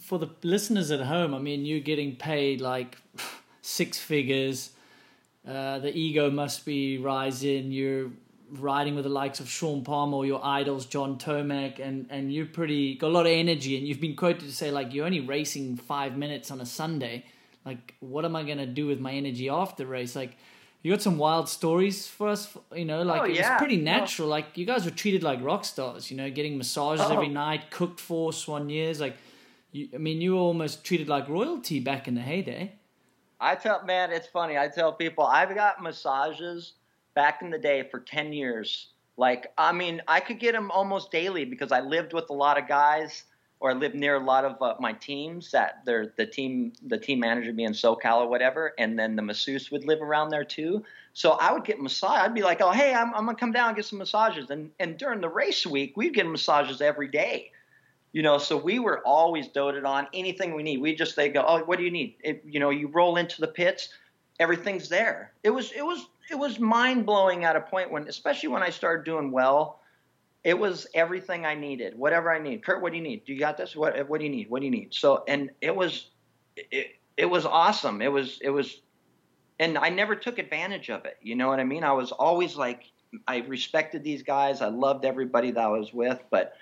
[0.00, 2.96] for the listeners at home, I mean, you're getting paid like
[3.62, 4.70] six figures.
[5.46, 7.72] Uh, the ego must be rising.
[7.72, 8.10] You're
[8.52, 12.46] riding with the likes of Shaun Palmer or your idols, John Tomac, and, and you're
[12.46, 13.76] pretty, got a lot of energy.
[13.78, 17.24] And you've been quoted to say, like, you're only racing five minutes on a Sunday.
[17.64, 20.14] Like, what am I going to do with my energy after race?
[20.16, 20.36] Like,
[20.82, 23.52] you got some wild stories for us, you know, like Oh, it yeah.
[23.54, 24.28] was pretty natural.
[24.28, 27.12] Like, you guys were treated like rock stars, you know, getting massages Oh.
[27.12, 28.98] every night, cooked for Swan years.
[28.98, 29.16] Like,
[29.72, 32.72] you, I mean, you were almost treated like royalty back in the heyday.
[33.40, 34.58] I tell man, it's funny.
[34.58, 36.74] I tell people I've got massages
[37.14, 38.88] back in the day for 10 years.
[39.16, 42.58] Like, I mean, I could get them almost daily because I lived with a lot
[42.58, 43.24] of guys
[43.60, 46.96] or I lived near a lot of uh, my teams that they're the team, the
[46.96, 48.72] team manager being SoCal or whatever.
[48.78, 50.84] And then the masseuse would live around there too.
[51.12, 52.20] So I would get massage.
[52.20, 54.48] I'd be like, oh, hey, I'm, I'm going to come down and get some massages.
[54.50, 57.52] And, and during the race week, we'd get massages every day.
[58.12, 60.80] You know, so we were always doted on anything we need.
[60.80, 62.16] We just they go, oh, what do you need?
[62.24, 63.90] It, you know, you roll into the pits,
[64.40, 65.32] everything's there.
[65.44, 68.70] It was it was it was mind blowing at a point when, especially when I
[68.70, 69.80] started doing well,
[70.42, 71.96] it was everything I needed.
[71.96, 73.24] Whatever I need, Kurt, what do you need?
[73.24, 73.76] Do you got this?
[73.76, 74.50] What what do you need?
[74.50, 74.92] What do you need?
[74.92, 76.08] So and it was
[76.56, 78.00] it, it was awesome.
[78.00, 78.80] It was it was,
[79.58, 81.18] and I never took advantage of it.
[81.22, 81.84] You know what I mean?
[81.84, 82.84] I was always like,
[83.28, 84.62] I respected these guys.
[84.62, 86.54] I loved everybody that I was with, but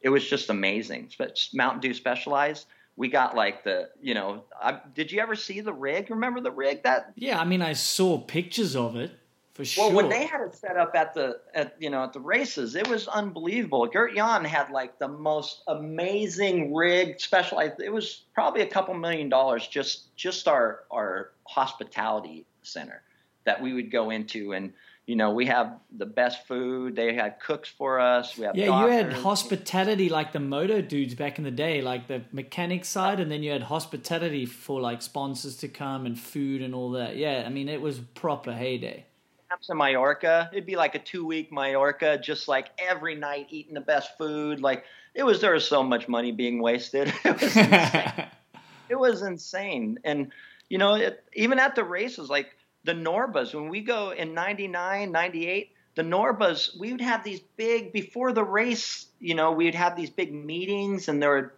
[0.00, 1.10] it was just amazing.
[1.18, 2.66] But Mountain Dew Specialized.
[2.96, 6.10] We got like the, you know, I, did you ever see the rig?
[6.10, 6.82] Remember the rig?
[6.82, 9.12] That Yeah, I mean, I saw pictures of it
[9.54, 9.86] for sure.
[9.86, 12.74] well, when they had it set up at the, at you know, at the races,
[12.74, 13.86] it was unbelievable.
[13.86, 17.80] Gert Jan had like the most amazing rig, specialized.
[17.80, 23.02] It was probably a couple million dollars just just our our hospitality center
[23.44, 24.72] that we would go into and.
[25.10, 26.94] You know, we have the best food.
[26.94, 28.38] They had cooks for us.
[28.38, 32.06] We have yeah, you had hospitality like the moto dudes back in the day, like
[32.06, 36.62] the mechanic side, and then you had hospitality for like sponsors to come and food
[36.62, 37.16] and all that.
[37.16, 39.04] Yeah, I mean, it was proper heyday.
[39.48, 40.48] camps in Mallorca.
[40.52, 44.60] It'd be like a two week Mallorca, just like every night eating the best food.
[44.60, 44.84] Like
[45.16, 47.12] it was there was so much money being wasted.
[47.24, 48.26] It was insane.
[48.90, 49.98] it was insane.
[50.04, 50.30] And
[50.68, 52.54] you know, it, even at the races, like
[52.84, 57.92] the Norbas, when we go in 99, 98, the Norbas, we would have these big
[57.92, 61.50] before the race, you know, we'd have these big meetings and there would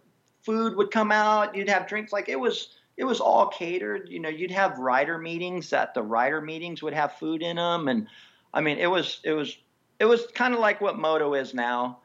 [0.43, 4.09] food would come out, you'd have drinks like it was it was all catered.
[4.09, 7.87] You know, you'd have rider meetings that the rider meetings would have food in them,
[7.87, 8.07] and
[8.53, 9.57] I mean, it was it was
[9.99, 11.99] it was kind of like what moto is now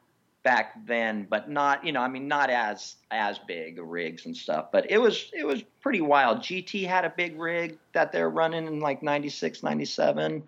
[0.49, 4.72] back then, but not you know, I mean, not as as big rigs and stuff,
[4.72, 6.38] but it was it was pretty wild.
[6.38, 10.42] GT had a big rig that they're running in like 96, 97.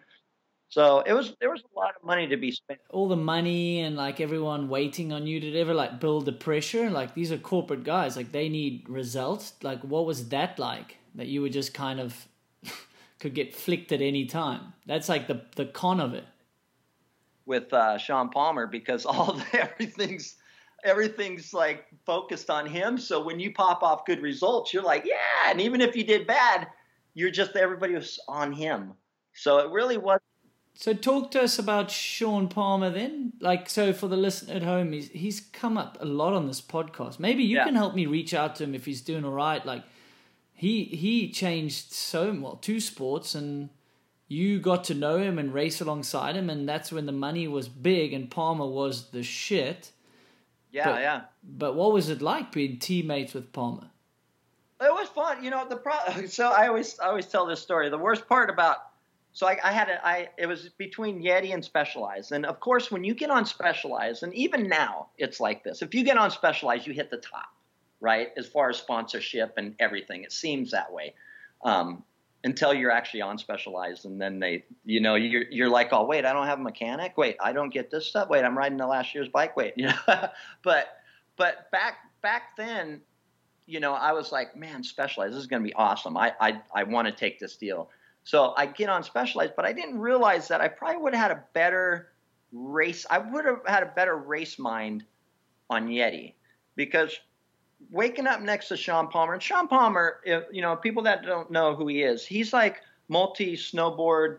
[0.71, 2.81] So it was there was a lot of money to be spent.
[2.89, 6.89] all the money and like everyone waiting on you it ever like build the pressure
[6.89, 11.27] like these are corporate guys like they need results like what was that like that
[11.27, 12.29] you were just kind of
[13.19, 16.25] could get flicked at any time that's like the the con of it
[17.47, 20.37] with uh, Shaun Palmer because all the, everything's
[20.85, 22.97] everything's like focused on him.
[22.99, 25.51] So when you pop off good results, you're like, yeah.
[25.51, 26.69] And even if you did bad,
[27.15, 28.95] you're just everybody was on him.
[29.35, 30.21] So it really was.
[30.75, 34.93] so talk to us about Shaun Palmer then like so for the listener at home
[34.93, 37.65] he's he's come up a lot on this podcast maybe you Yeah.
[37.65, 39.83] can help me reach out to him if he's doing all right like
[40.55, 43.69] he he changed so well two sports and
[44.33, 47.69] you got to know him and race alongside him and that's when the money was
[47.69, 49.91] big and Palmer was the shit
[50.71, 51.21] Yeah, But- yeah.
[51.43, 53.89] but what was it like being teammates with Palmer
[54.81, 55.67] It was fun, you know.
[55.69, 57.91] The pro- so I always I always tell this story.
[57.91, 58.77] The worst part about
[59.33, 62.91] so I, I had a, I it was between Yeti and Specialized, and of course
[62.91, 65.83] when you get on Specialized, and even now it's like this.
[65.83, 67.51] If you get on Specialized, you hit the top,
[68.01, 68.29] right?
[68.37, 71.15] As far as sponsorship and everything, it seems that way.
[71.63, 72.03] Um,
[72.45, 76.25] until you're actually on Specialized, and then they, you know, you're you're like, oh wait,
[76.25, 77.17] I don't have a mechanic.
[77.17, 78.29] Wait, I don't get this stuff.
[78.29, 79.57] Wait, I'm riding the last year's bike.
[79.57, 80.29] Wait, you know,
[80.63, 80.89] but
[81.37, 83.01] but back back then
[83.71, 86.17] you know, I was like, man, Specialized, this is going to be awesome.
[86.17, 87.89] I, I, I want to take this deal.
[88.25, 91.31] So I get on Specialized, but I didn't realize that I probably would have had
[91.31, 92.09] a better
[92.53, 93.07] race.
[93.09, 95.05] I would have had a better race mind
[95.71, 96.35] on Yeti
[96.75, 97.17] because
[97.91, 101.51] waking up next to Shaun Palmer, and Shaun Palmer, if, you know, people that don't
[101.51, 104.39] know who he is, he's like multi snowboard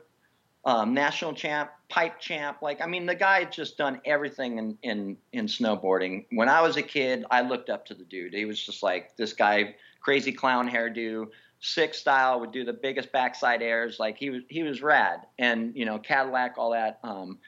[0.64, 2.62] um, national champ, pipe champ.
[2.62, 6.26] Like, I mean, the guy just done everything in, in, in snowboarding.
[6.32, 8.34] When I was a kid, I looked up to the dude.
[8.34, 11.28] He was just like this guy, crazy clown hairdo,
[11.60, 14.00] sick style, would do the biggest backside airs.
[14.00, 15.22] Like he was, he was rad.
[15.40, 17.40] And, you know, Cadillac, all that, um,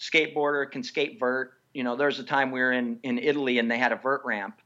[0.00, 1.54] skateboarder can skate vert.
[1.72, 3.96] You know, there was a time we were in, in Italy and they had a
[3.96, 4.60] vert ramp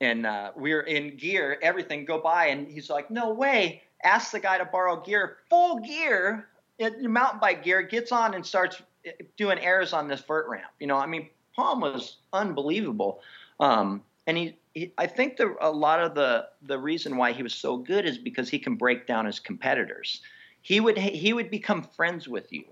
[0.00, 2.46] and uh, we were in gear, everything go by.
[2.46, 3.82] And he's like, no way.
[4.02, 6.48] Ask the guy to borrow gear, full gear,
[6.78, 10.70] it- mountain bike gear, gets on and starts eh, doing airs on this vert ramp.
[10.80, 13.20] You know, I mean, Palm was unbelievable.
[13.58, 17.42] Um, and he, he, I think the, a lot of the the reason why he
[17.42, 20.22] was so good is because he can break down his competitors.
[20.62, 22.64] He would he would become friends with you,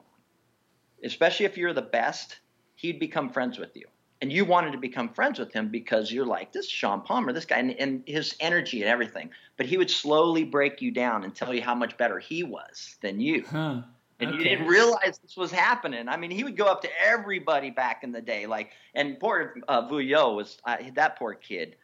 [1.02, 2.38] especially if you're the best.
[2.76, 3.86] He'd become friends with you,
[4.20, 7.32] and you wanted to become friends with him because you're like this is Shaun Palmer,
[7.32, 9.30] this guy, and, and his energy and everything.
[9.56, 12.96] But he would slowly break you down and tell you how much better he was
[13.00, 13.44] than you.
[13.48, 13.82] Huh.
[14.20, 16.08] And you didn't realize this was happening.
[16.08, 19.54] I mean, he would go up to everybody back in the day, like, and poor
[19.68, 21.76] uh, Vouilloz was uh, that poor kid.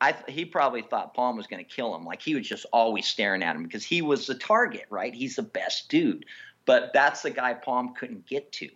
[0.00, 2.04] I th- he probably thought Palm was going to kill him.
[2.04, 5.12] Like he was just always staring at him because he was the target, right?
[5.12, 6.24] He's the best dude,
[6.64, 8.70] but that's the guy Palm couldn't get to,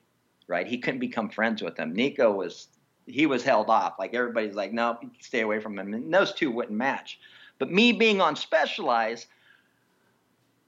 [0.49, 0.67] right?
[0.67, 1.95] He couldn't become friends with him.
[1.95, 2.67] Nico was
[3.07, 3.95] he was held off.
[3.99, 5.93] Like everybody's like, no, stay away from him.
[5.93, 7.19] And those two wouldn't match.
[7.59, 9.27] But me being on Specialized,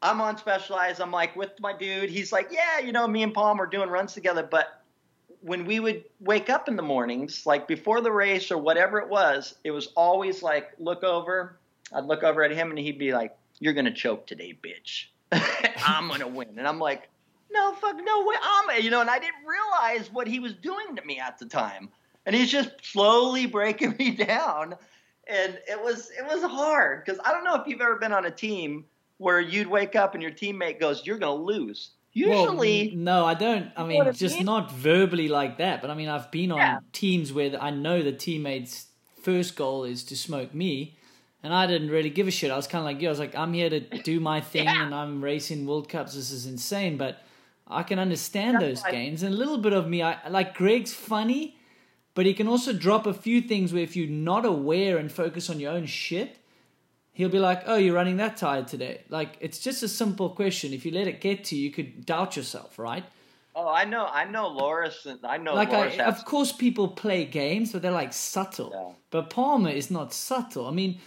[0.03, 1.01] I'm on Specialized.
[1.01, 2.11] I'm like with my dude.
[2.11, 4.43] He's like, yeah, you know, me and Palm are doing runs together.
[4.43, 4.83] But
[5.41, 9.09] when we would wake up in the mornings, like before the race or whatever it
[9.09, 11.57] was, it was always like, look over.
[11.93, 15.07] I'd look over at him and he'd be like, you're going to choke today, bitch.
[15.87, 16.59] I'm going to win.
[16.59, 17.09] And I'm like,
[17.51, 18.35] no, fuck, no way.
[18.43, 21.47] I'm, you know, and I didn't realize what he was doing to me at the
[21.47, 21.89] time.
[22.27, 24.75] And he's just slowly breaking me down.
[25.29, 28.27] And it was, it was hard because I don't know if you've ever been on
[28.27, 28.85] a team
[29.19, 31.91] where you'd wake up and your teammate goes, you're going to lose.
[32.13, 33.71] Usually, Well, no, I don't.
[33.77, 35.81] I mean, just not verbally like that.
[35.83, 36.79] But I mean, I've been on Yeah.
[36.93, 38.87] teams where I know the teammate's
[39.23, 40.97] first goal is to smoke me,
[41.43, 42.51] and I didn't really give a shit.
[42.51, 44.65] I was kind of like, yeah, I was like, I'm here to do my thing,
[44.65, 44.83] Yeah.
[44.85, 46.15] and I'm racing World Cups.
[46.15, 47.19] This is insane, but
[47.67, 49.23] I can understand That's those games.
[49.23, 51.59] And a little bit of me, I like Greg's funny,
[52.17, 55.49] but he can also drop a few things where if you're not aware and focus
[55.49, 56.39] on your own shit,
[57.13, 60.73] he'll be like, "Oh, you're running that tired today." Like it's just a simple question.
[60.73, 63.05] If you let it get to you, you could doubt yourself, right?
[63.57, 67.25] oh, I know, I know Loris, and I know like, I, of course, people play
[67.25, 68.71] games, but they're like subtle.
[68.73, 68.93] Yeah.
[69.11, 70.67] But Palmer is not subtle.
[70.67, 70.99] I mean,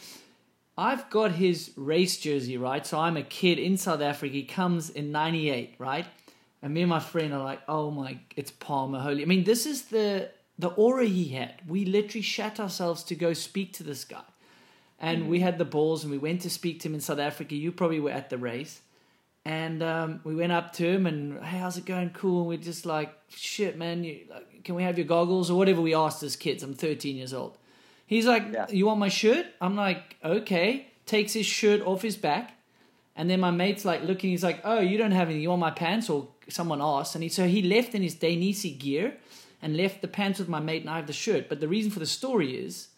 [0.78, 2.86] I've got his race jersey, right?
[2.86, 4.34] So I'm a kid in South Africa.
[4.34, 6.05] He comes in '98, right?
[6.62, 9.66] And me and my friend are like, "Oh my, it's Palmer, holy!" I mean, this
[9.66, 10.30] is the
[10.60, 11.62] the aura he had.
[11.68, 14.22] We literally shat ourselves to go speak to this guy.
[15.01, 17.55] And we had the balls and we went to speak to him in South Africa.
[17.55, 18.82] You probably were at the race.
[19.45, 22.10] And um, we went up to him and, hey, how's it going?
[22.10, 22.41] Cool.
[22.41, 25.80] And we're just like, shit, man, you, like, can we have your goggles or whatever
[25.80, 26.62] we asked as kids?
[26.62, 27.57] I'm 13 years old.
[28.05, 28.66] He's like, Yeah.
[28.70, 29.45] you want my shirt?
[29.62, 30.88] I'm like, okay.
[31.05, 32.57] Takes his shirt off his back.
[33.16, 35.39] And then my mate's like looking, he's like, oh, you don't have any.
[35.39, 36.10] You want my pants?
[36.10, 37.16] Or someone asked.
[37.16, 39.16] And he, so he left in his Dainese gear
[39.62, 41.49] and left the pants with my mate and I have the shirt.
[41.49, 42.89] But the reason for the story is,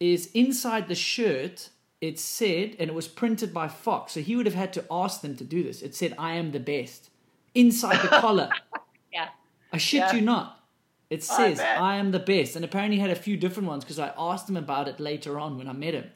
[0.00, 1.70] is inside the shirt
[2.00, 5.22] it said and it was printed by fox so he would have had to ask
[5.22, 7.08] them to do this it said i am the best
[7.54, 8.50] inside the collar
[9.12, 9.28] Yeah.
[9.72, 10.12] i shit Yeah.
[10.12, 10.60] you not
[11.08, 11.80] it I says bet.
[11.80, 14.50] I, am the best and apparently he had a few different ones because i asked
[14.50, 16.10] him about it later on when i met him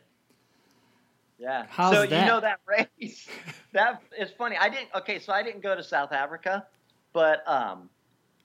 [1.38, 1.66] Yeah.
[1.70, 2.20] How's so that?
[2.20, 3.28] you know that race?
[3.72, 4.56] that is funny.
[4.56, 4.88] I didn't.
[4.94, 6.66] Okay, so I didn't go to South Africa,
[7.12, 7.88] but um,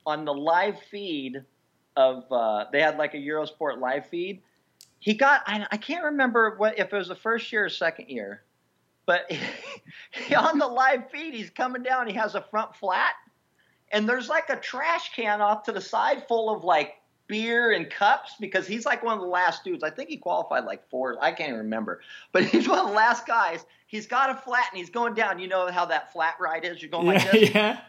[0.06, 1.44] on the live feed
[1.96, 4.42] of uh, they had like a Eurosport live feed.
[5.00, 5.42] He got.
[5.46, 8.44] I, I can't remember what if it was the first year or second year,
[9.06, 9.32] but
[10.38, 12.08] on the live feed he's coming down.
[12.08, 13.14] He has a front flat,
[13.92, 16.96] and there's like a trash can off to the side full of like
[17.28, 19.84] beer and cups because he's like one of the last dudes.
[19.84, 21.18] I think he qualified like four.
[21.22, 22.02] I can't even remember,
[22.32, 23.66] but he's one of the last guys.
[23.88, 25.38] He's got a flat and he's going down.
[25.38, 26.82] You know how that flat ride is?
[26.82, 27.54] You're going like yeah this.
[27.54, 27.80] yeah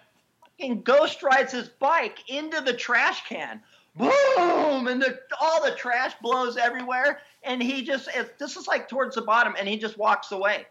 [0.61, 3.61] And Ghost rides his bike into the trash can.
[3.97, 4.89] Boom!
[4.89, 7.21] And the, all the trash blows everywhere.
[7.43, 10.67] And he just, it, this is like towards the bottom, and he just walks away.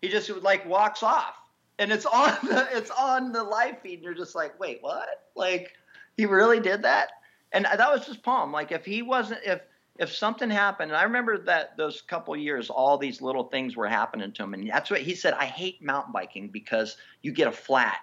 [0.00, 1.34] He just like walks off.
[1.78, 5.26] And it's on the it's on the live feed, and you're just like, wait, what?
[5.34, 5.72] Like,
[6.16, 7.10] he really did that?
[7.52, 8.52] And that was just Palm.
[8.52, 9.60] Like, if he wasn't, if
[9.98, 13.88] if something happened, and I remember that those couple years, all these little things were
[13.88, 15.34] happening to him, and that's what he said.
[15.34, 17.98] I hate mountain biking because you get a flat.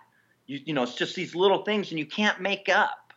[0.46, 3.14] You you know, it's just these little things, and you can't make up.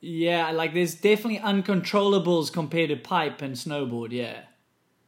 [0.00, 4.42] yeah like there's definitely uncontrollables compared to pipe and snowboard yeah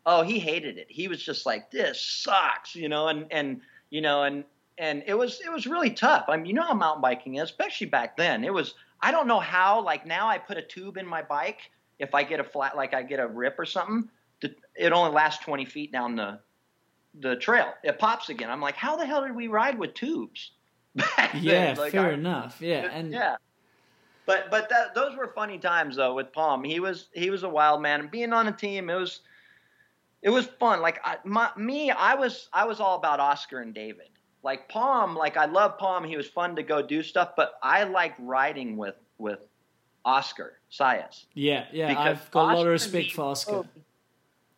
[0.07, 0.87] Oh, he hated it.
[0.91, 4.45] He was just like, "This sucks," you know, and and you know, and
[4.77, 6.27] and it was it was really tough.
[6.29, 8.45] I mean, you know how mountain biking is, especially back then.
[8.45, 9.83] It was I don't know how.
[9.83, 11.71] Like now, I put a tube in my bike.
[11.99, 14.11] If I get a flat, like I get a rip or something,
[14.77, 16.39] it only lasts twenty feet down the
[17.15, 17.73] the trail.
[17.83, 18.51] It pops again.
[18.51, 20.51] I'm like, how the hell did we ride with tubes?
[20.95, 21.43] Back then?
[21.43, 23.37] yeah Like, fair I- enough yeah and yeah.
[24.27, 26.65] But but that, those were funny times though with Palm.
[26.65, 29.21] He was he was a wild man, and being on a team, it was
[30.23, 30.81] it was fun.
[30.81, 34.09] Like I, my, me, I was I was all about Oscar and David.
[34.43, 36.05] like Palm, like I love Palm.
[36.05, 39.41] He was fun to go do stuff, but I like riding with with
[40.07, 41.25] Oscar Saiz.
[41.35, 41.89] Yeah, yeah.
[41.89, 43.53] Because I've got a lot of respect for Oscar.
[43.57, 43.69] rode-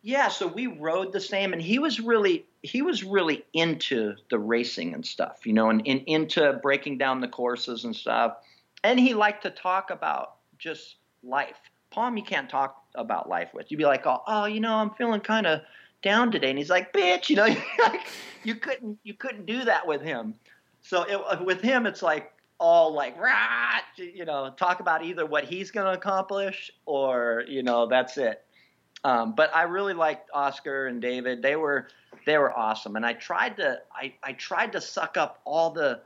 [0.01, 4.39] Yeah, so we rode the same, and he was really he was really into the
[4.39, 8.37] racing and stuff, you know, and, and into breaking down the courses and stuff.
[8.83, 11.57] And he liked to talk about just life.
[11.89, 13.71] Palm, you can't talk about life with.
[13.71, 15.61] You'd be like, oh, oh you know, I'm feeling kind of
[16.03, 17.47] down today, and he's like, bitch, you know,
[17.79, 18.01] like,
[18.43, 20.35] you couldn't you couldn't do that with him.
[20.81, 25.43] So it, with him, it's like all like, rah, you know, talk about either what
[25.43, 28.43] he's going to accomplish or you know that's it.
[29.03, 31.41] Um, but I really liked Oscar and David.
[31.41, 31.87] They were
[32.27, 36.01] they were awesome, and I tried to I, I tried to suck up all the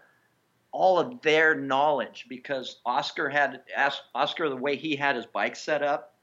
[0.71, 5.55] all of their knowledge because Oscar had asked Oscar the way he had his bike
[5.55, 6.13] set up,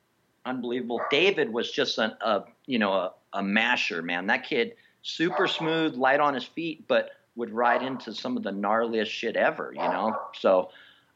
[0.47, 1.01] unbelievable.
[1.11, 4.29] David was just an, a you know a, a masher man.
[4.29, 8.53] That kid super smooth, light on his feet, but would ride into some of the
[8.53, 9.73] gnarliest shit ever.
[9.75, 10.71] You know, so.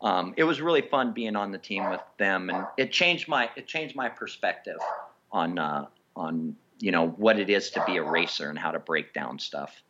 [0.04, 3.48] Um, it was really fun being on the team with them, and it changed my
[3.54, 4.78] it changed my perspective
[5.30, 8.80] on uh, on you know what it is to be a racer and how to
[8.80, 9.82] break down stuff.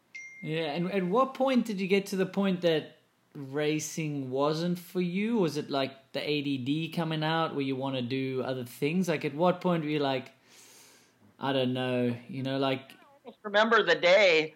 [0.43, 2.99] Yeah, and at what point did you get to the point that
[3.34, 5.38] racing wasn't for you?
[5.38, 9.09] Was it like the ADD coming out where you want to do other things?
[9.09, 10.32] Like, at what point were you like,
[11.40, 12.93] I don't know, you know, like,
[13.24, 14.55] I just remember the day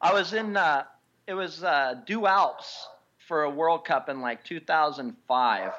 [0.00, 0.84] I was in uh,
[1.26, 2.88] it was uh, Deux Alpes
[3.28, 5.72] for a World Cup in like 2005,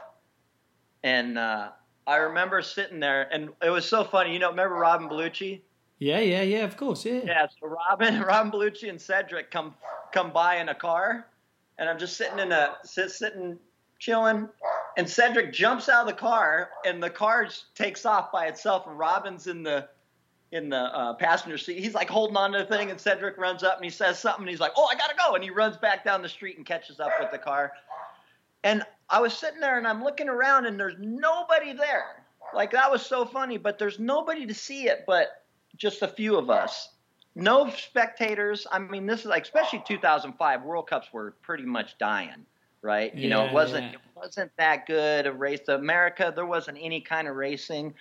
[1.04, 1.70] and uh,
[2.06, 4.34] I remember sitting there, and it was so funny.
[4.34, 5.62] You know, remember Robin Bellucci?
[6.00, 7.22] Yeah, yeah, yeah, of course, yeah.
[7.26, 9.74] Yeah, so Robin, Robin Bellucci and Cedric come
[10.14, 11.28] come by in a car,
[11.78, 13.58] and I'm just sitting in a sit, sitting
[14.00, 14.50] chilling,
[14.98, 18.98] and Cedric jumps out of the car, and the car takes off by itself, and
[18.98, 19.88] Robin's in the
[20.52, 21.80] in the uh, passenger seat.
[21.80, 24.44] He's like holding on to the thing, and Cedric runs up and he says something,
[24.44, 26.66] and he's like, "Oh, I gotta go," and he runs back down the street and
[26.66, 27.72] catches up with the car.
[28.64, 32.24] And I was sitting there and I'm looking around, and there's nobody there.
[32.54, 35.45] Like that was so funny, but there's nobody to see it, but
[35.78, 36.90] just a few of us.
[37.36, 38.66] No spectators.
[38.72, 42.46] I mean, this is like, especially 2005 World Cups were pretty much dying,
[42.82, 43.14] right?
[43.14, 43.92] You know, it wasn't yeah.
[43.94, 45.60] it wasn't that good a race.
[45.66, 47.94] To America, there wasn't any kind of racing.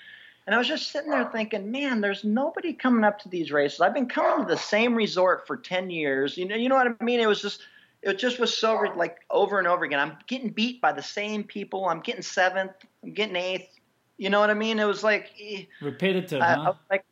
[0.46, 3.80] And I was just sitting there thinking, man, there's nobody coming up to these races.
[3.80, 6.36] I've been coming to the same resort for 10 years.
[6.36, 7.18] You know, you know what I mean?
[7.18, 7.62] It was just,
[8.02, 10.00] it just was so re- like over and over again.
[10.00, 11.86] I'm getting beat by the same people.
[11.86, 12.72] I'm getting seventh.
[13.02, 13.68] I'm getting eighth.
[14.18, 14.78] You know what I mean?
[14.78, 16.62] It was like, eh, Repetitive, I, I huh?
[16.66, 17.04] was like,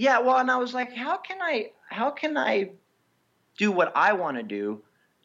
[0.00, 0.18] yeah.
[0.18, 2.70] Well, and I was like, how can I, how can I
[3.58, 4.82] do what I want to do,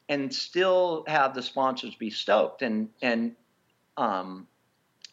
[0.09, 2.61] and still have the sponsors be stoked?
[2.61, 3.35] And and
[3.95, 4.47] um,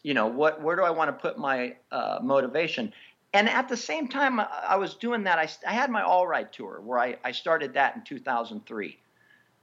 [0.03, 2.91] you know, what where do I want to put my uh, motivation?
[3.33, 5.39] And at the same time, I, was doing that.
[5.39, 8.99] I, I had my All Ride tour where I, I started that in 2003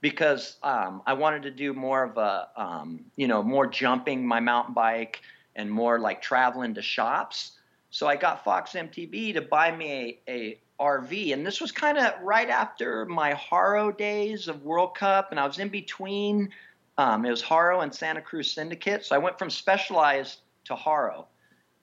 [0.01, 4.41] because um, I wanted to do more of a, um, you know, more jumping my
[4.41, 5.21] mountain bike
[5.55, 7.53] and more like traveling to shops.
[7.91, 11.97] So I got Fox MTB to buy me a, a RV, and this was kind
[11.97, 16.49] of right after my Haro days of World Cup, and I was in between.
[16.97, 21.27] Um, it was Haro and Santa Cruz Syndicate, so I went from Specialized to Haro,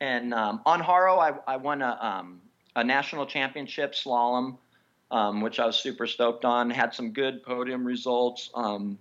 [0.00, 2.40] and um, on Haro I, I won a, um,
[2.74, 4.56] a national championship slalom,
[5.10, 6.70] um, which I was super stoked on.
[6.70, 8.50] Had some good podium results.
[8.54, 8.98] Um,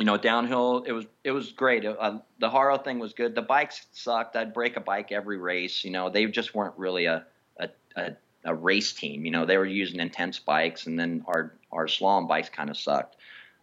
[0.00, 1.84] you know, downhill it was it was great.
[1.84, 3.34] Uh, the Haro thing was good.
[3.34, 4.34] The bikes sucked.
[4.34, 5.84] I'd break a bike every race.
[5.84, 7.26] You know, they just weren't really a
[7.58, 8.12] a, a,
[8.46, 9.26] a race team.
[9.26, 12.78] You know, they were using intense bikes, and then our our slalom bikes kind of
[12.78, 13.16] sucked.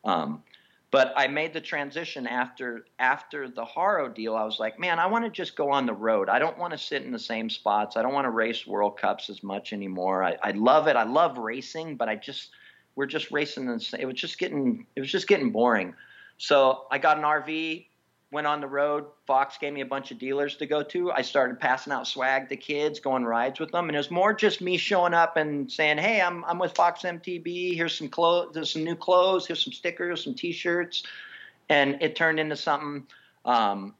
[0.05, 0.43] Um,
[0.91, 4.35] but I made the transition after after the Haro deal.
[4.35, 6.29] I was like, man, I want to just go on the road.
[6.29, 7.97] I don't want to sit in the same spots.
[7.97, 10.23] I don't want to race World Cups as much anymore.
[10.23, 10.95] I, I love it.
[10.95, 12.51] I love racing, but I just
[12.95, 13.65] we're just racing.
[13.65, 15.95] The, same- it was just getting it was just getting boring.
[16.37, 17.87] So I got an RV,
[18.31, 19.05] went on the road.
[19.25, 21.11] Fox gave me a bunch of dealers to go to.
[21.11, 24.33] I started passing out swag to kids, going rides with them, and it was more
[24.33, 27.75] just me showing up and saying, "Hey, I'm I'm with Fox MTB.
[27.75, 28.53] Here's some clothes.
[28.53, 29.47] There's some new clothes.
[29.47, 31.03] Here's some stickers, some T-shirts,"
[31.69, 33.07] and it turned into something.
[33.45, 33.95] Um,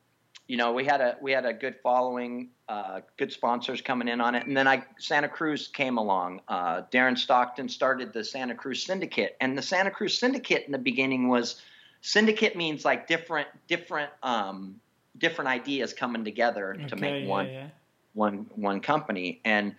[0.48, 4.22] you know, we had a we had a good following, uh, good sponsors coming in
[4.22, 6.42] on it, and then I Santa Cruz came along.
[6.48, 10.78] Uh, Darren Stockton started the Santa Cruz Syndicate, and the Santa Cruz Syndicate in the
[10.78, 11.62] beginning was
[12.02, 14.80] syndicate means like different different um,
[15.18, 17.68] different ideas coming together to make yeah, one yeah.
[18.14, 19.42] one one company.
[19.46, 19.76] And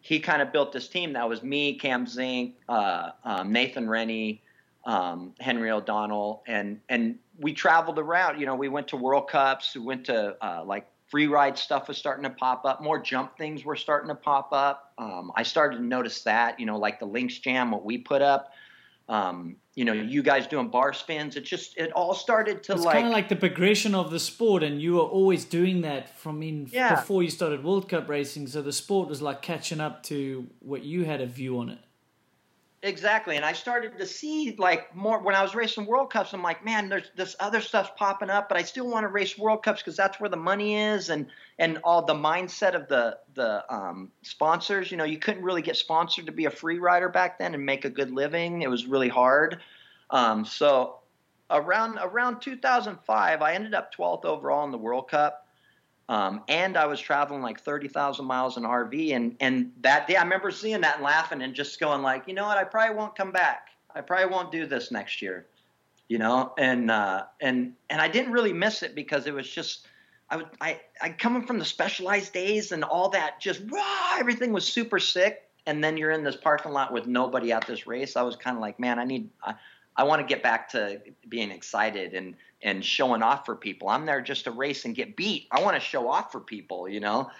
[0.00, 4.42] he kind of built this team that was me cam zink uh, um, nathan rennie
[4.84, 6.42] um, henry o'donnell.
[6.46, 8.40] And and we traveled around.
[8.40, 9.74] You know we went to world cups.
[9.74, 12.82] We went to uh, like free ride stuff was starting to pop up.
[12.82, 14.92] More jump things were starting to pop up.
[14.98, 18.22] Um, i started to notice that you know like the links jam what we put
[18.22, 18.52] up
[19.08, 21.36] um, you know, you guys doing bar spins.
[21.36, 24.10] It just it all started to like It's like, kind of like the progression of
[24.10, 26.94] the sport, and you were always doing that from in Yeah.
[26.94, 28.46] before you started World Cup racing.
[28.46, 31.78] So the sport was like catching up to what you had a view on it.
[32.84, 33.36] Exactly.
[33.36, 36.62] And I started to see like more when I was racing World Cups, I'm like,
[36.62, 39.80] man, there's this other stuff's popping up, but I still want to race World Cups
[39.80, 41.26] because that's where the money is and
[41.58, 44.90] and all the mindset of the the um, sponsors.
[44.90, 47.64] You know, you couldn't really get sponsored to be a free rider back then and
[47.64, 48.60] make a good living.
[48.60, 49.62] It was really hard.
[50.10, 50.98] Um, so
[51.50, 55.43] around around 2005, I ended up 12th overall in the World Cup.
[56.08, 59.16] Um, and I was traveling like 30,000 miles in RV.
[59.16, 62.34] And, and that day I remember seeing that and laughing and just going like, you
[62.34, 63.68] know what, I probably won't come back.
[63.94, 65.46] I probably won't do this next year,
[66.08, 66.52] you know?
[66.58, 69.86] And, uh, and, and I didn't really miss it because it was just,
[70.28, 73.62] I would, I, I coming from the specialized days and all that, just
[74.18, 75.48] everything was super sick.
[75.66, 78.16] And then you're in this parking lot with nobody at this race.
[78.16, 79.54] I was kind of like, man, I need, I,
[79.96, 83.88] I want to get back to being excited and and showing off for people.
[83.88, 85.46] I'm there just to race and get beat.
[85.50, 87.30] I want to show off for people, you know.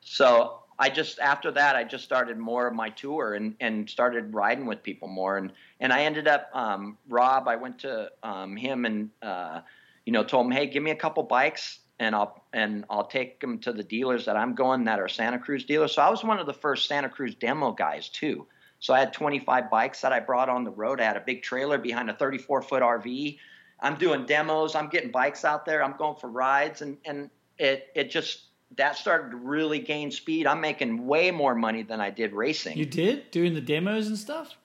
[0.00, 4.32] So I just after that I just started more of my tour and and started
[4.32, 7.48] riding with people more and and I ended up um, Rob.
[7.48, 9.60] I went to um, him and uh,
[10.06, 13.40] you know told him, hey, give me a couple bikes and I'll and I'll take
[13.40, 15.94] them to the dealers that I'm going that are Santa Cruz dealers.
[15.94, 18.46] So I was one of the first Santa Cruz demo guys too.
[18.80, 21.00] So I had 25 bikes that I brought on the road.
[21.00, 23.38] I had a big trailer behind a 34 foot RV.
[23.80, 24.74] I'm doing demos.
[24.74, 25.82] I'm getting bikes out there.
[25.82, 30.46] I'm going for rides, and and it it just that started to really gain speed.
[30.46, 32.76] I'm making way more money than I did racing.
[32.76, 34.56] You did doing the demos and stuff.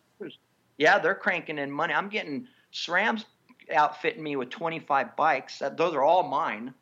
[0.78, 1.94] Yeah, they're cranking in money.
[1.94, 3.26] I'm getting SRAM's
[3.74, 5.62] outfitting me with 25 bikes.
[5.78, 6.74] Those are all mine.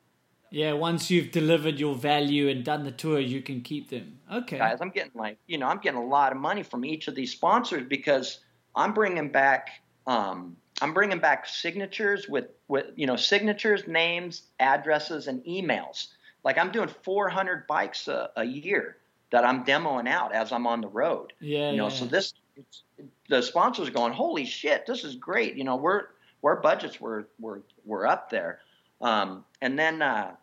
[0.52, 4.20] Yeah, once you've delivered your value and done the tour, you can keep them.
[4.32, 4.58] Okay.
[4.58, 4.80] guys.
[4.82, 7.32] I'm getting like, you know, I'm getting a lot of money from each of these
[7.32, 8.40] sponsors because
[8.76, 9.70] I'm bringing back,
[10.06, 16.08] um, I'm bringing back signatures with, with, you know, signatures, names, addresses, and emails.
[16.44, 18.98] Like I'm doing 400 bikes a, a year
[19.32, 21.32] that I'm demoing out as I'm on the road.
[21.40, 21.72] Yeah.
[21.72, 21.96] You know, yeah.
[21.96, 22.34] so this,
[23.30, 25.56] the sponsors are going, holy shit, this is great.
[25.56, 26.08] You know, we're,
[26.44, 28.60] our budgets were, were, were up there.
[29.00, 30.36] Um, and then, uh,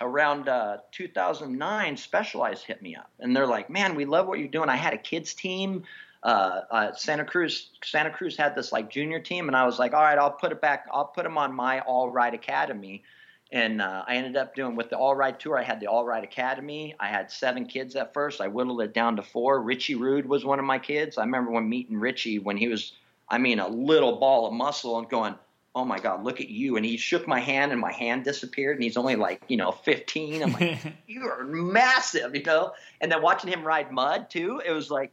[0.00, 4.48] around uh, 2009, Specialized hit me up, and they're like, "Man, we love what you're
[4.48, 5.84] doing." I had a kids team.
[6.22, 9.94] Uh, uh, Santa Cruz, Santa Cruz had this like junior team, and I was like,
[9.94, 10.86] "All right, I'll put it back.
[10.92, 13.02] I'll put them on my All Ride Academy."
[13.50, 15.58] And uh, I ended up doing with the All Ride Tour.
[15.58, 16.94] I had the All Ride Academy.
[17.00, 18.40] I had seven kids at first.
[18.40, 19.62] I whittled it down to four.
[19.62, 21.16] Richie Rude was one of my kids.
[21.16, 22.92] I remember when meeting Richie when he was,
[23.28, 25.34] I mean, a little ball of muscle, and going,
[25.78, 28.76] oh my god look at you and he shook my hand and my hand disappeared
[28.76, 33.12] and he's only like you know 15 i'm like you are massive you know and
[33.12, 35.12] then watching him ride mud too it was like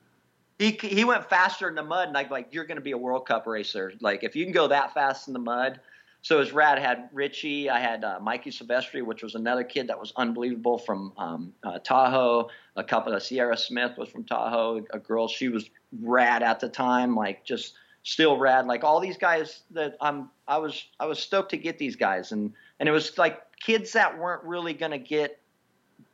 [0.57, 2.97] he he went faster in the mud and i'm like you're going to be a
[2.97, 5.79] world cup racer like if you can go that fast in the mud
[6.25, 6.79] so it was rad.
[6.79, 10.79] I had Richie, I had uh, Mikey Silvestri, which was another kid that was unbelievable
[10.79, 12.49] from um, uh, Tahoe.
[12.75, 15.27] A couple of Sierra Smith was from Tahoe, a girl.
[15.27, 15.69] She was
[16.01, 17.75] rad at the time, like just
[18.05, 18.67] still rad.
[18.67, 22.31] Like all these guys that I'm, I was, I was stoked to get these guys,
[22.31, 25.41] and and it was like kids that weren't really gonna get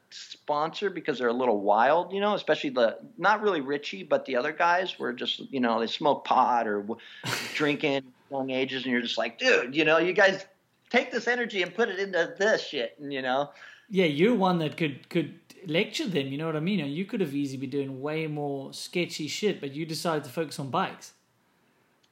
[0.09, 2.33] sponsored because they're a little wild, you know.
[2.33, 6.25] Especially the not really Richie, but the other guys were just, you know, they smoke
[6.25, 6.85] pot or
[7.53, 10.45] drinking young ages, and you're just like, dude, you know, you guys
[10.89, 13.51] take this energy and put it into this shit, and you know.
[13.89, 15.37] Yeah, you're one that could could
[15.67, 16.27] lecture them.
[16.27, 16.79] You know what I mean?
[16.79, 20.29] And you could have easily be doing way more sketchy shit, but you decided to
[20.29, 21.11] focus on bikes.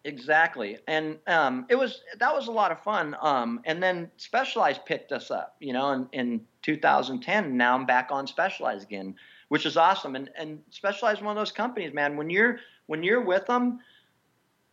[0.05, 3.17] Exactly, and um, it was that was a lot of fun.
[3.19, 7.57] Um, and then Specialized picked us up, you know, in, in 2010.
[7.57, 9.15] Now I'm back on Specialized again,
[9.49, 10.15] which is awesome.
[10.15, 12.15] And and Specialized one of those companies, man.
[12.15, 13.79] When you're when you're with them,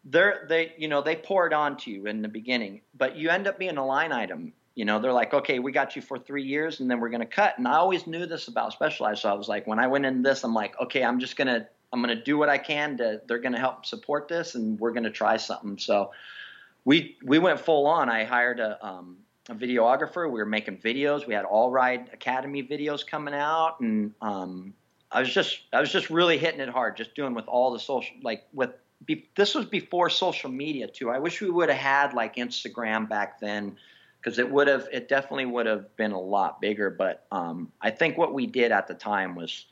[0.04, 3.48] they're they you know they pour it onto you in the beginning, but you end
[3.48, 4.52] up being a line item.
[4.76, 7.26] You know, they're like, okay, we got you for three years, and then we're gonna
[7.26, 7.58] cut.
[7.58, 10.22] And I always knew this about Specialized, so I was like, when I went in
[10.22, 13.22] this, I'm like, okay, I'm just gonna I'm going to do what I can to,
[13.26, 15.78] they're going to help support this and we're going to try something.
[15.78, 16.10] So
[16.84, 18.10] we, we went full on.
[18.10, 19.18] I hired a, um,
[19.48, 20.30] a videographer.
[20.30, 21.26] We were making videos.
[21.26, 23.80] We had all ride academy videos coming out.
[23.80, 24.74] And, um,
[25.12, 27.78] I was just, I was just really hitting it hard, just doing with all the
[27.78, 28.70] social, like with,
[29.04, 31.10] be, this was before social media too.
[31.10, 33.76] I wish we would have had like Instagram back then
[34.18, 36.90] because it would have, it definitely would have been a lot bigger.
[36.90, 39.66] But, um, I think what we did at the time was,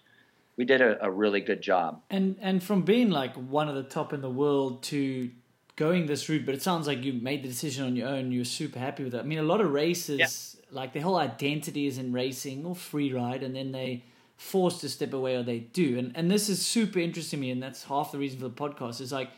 [0.57, 2.03] we did a, a, really good job.
[2.11, 5.31] And and from being like one of the top in the world to
[5.77, 8.31] going this route, but it sounds like you made the decision on your own.
[8.31, 9.19] You're super happy with it.
[9.19, 10.65] I mean, a lot of races, yeah.
[10.71, 14.05] like their whole identity is in racing or free ride, and then they
[14.37, 15.99] forced to step away or they do.
[15.99, 18.55] And and this is super interesting to me, and that's half the reason for the
[18.55, 19.01] podcast.
[19.01, 19.31] Is like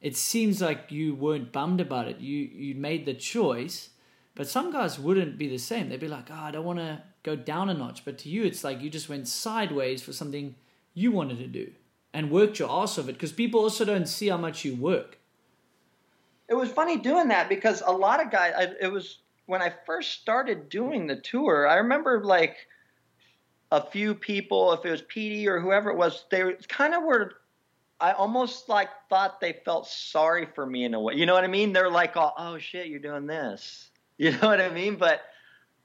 [0.00, 2.20] it seems like you weren't bummed about it.
[2.20, 3.90] You you made the choice,
[4.34, 5.88] but some guys wouldn't be the same.
[5.88, 8.44] They'd be like, "Oh, I don't want to go down a notch." But to you,
[8.44, 10.54] it's like you just went sideways for something
[10.94, 11.72] you wanted to do
[12.14, 15.18] and worked your ass off it because people also don't see how much you work.
[16.48, 18.54] It was funny doing that because a lot of guys.
[18.56, 21.68] I, it was when I first started doing the tour.
[21.68, 22.56] I remember like
[23.70, 27.32] a few people, if it was Peaty or whoever it was, they kind of were
[28.00, 31.14] I almost like thought they felt sorry for me in a way.
[31.14, 31.72] You know what I mean?
[31.72, 33.90] They're like, oh, oh shit, you're doing this.
[34.18, 34.96] You know what I mean?
[34.96, 35.20] But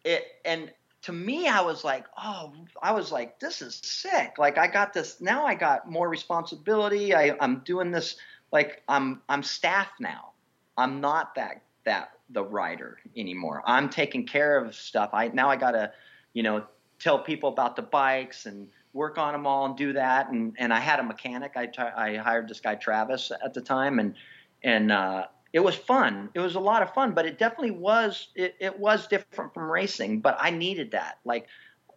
[0.05, 0.71] it and
[1.03, 4.33] to me, I was like, oh, I was like, this is sick.
[4.37, 5.45] Like I got this now.
[5.45, 7.15] I got more responsibility.
[7.15, 8.17] I, I'm doing this
[8.51, 10.33] like I'm I'm staff now.
[10.77, 13.63] I'm not that that the writer anymore.
[13.65, 15.09] I'm taking care of stuff.
[15.13, 15.91] I now I gotta,
[16.33, 16.65] you know,
[16.99, 20.29] tell people about the bikes and work on them all and do that.
[20.29, 21.53] And and I had a mechanic.
[21.55, 24.15] I, t- I hired this guy Travis at the time, and
[24.63, 26.29] and uh, it was fun.
[26.33, 29.69] It was a lot of fun, but it definitely was it, it was different from
[29.69, 30.21] racing.
[30.21, 31.19] But I needed that.
[31.25, 31.47] Like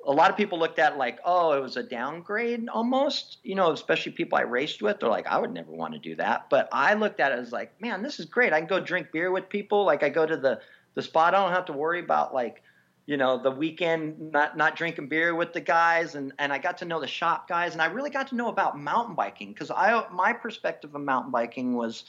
[0.07, 3.39] a lot of people looked at like, oh, it was a downgrade almost.
[3.45, 4.99] You know, especially people I raced with.
[4.99, 6.51] They're like, I would never want to do that.
[6.51, 8.53] But I looked at it as like, man, this is great.
[8.53, 9.85] I can go drink beer with people.
[9.85, 10.61] Like I go to the
[10.95, 11.35] the spot.
[11.35, 12.63] I don't have to worry about like
[13.07, 16.79] you know the weekend not not drinking beer with the guys and and I got
[16.79, 19.71] to know the shop guys and I really got to know about mountain biking because
[19.71, 22.05] I my perspective of mountain biking was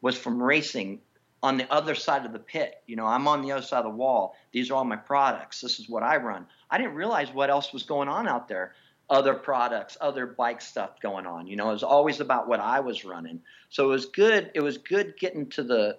[0.00, 1.00] was from racing
[1.42, 2.82] on the other side of the pit.
[2.86, 4.34] You know I'm on the other side of the wall.
[4.52, 5.60] These are all my products.
[5.60, 6.46] This is what I run.
[6.70, 8.74] I didn't realize what else was going on out there.
[9.10, 11.46] Other products other bike stuff going on.
[11.46, 13.40] You know it was always about what I was running.
[13.70, 15.98] So it was good it was good getting to the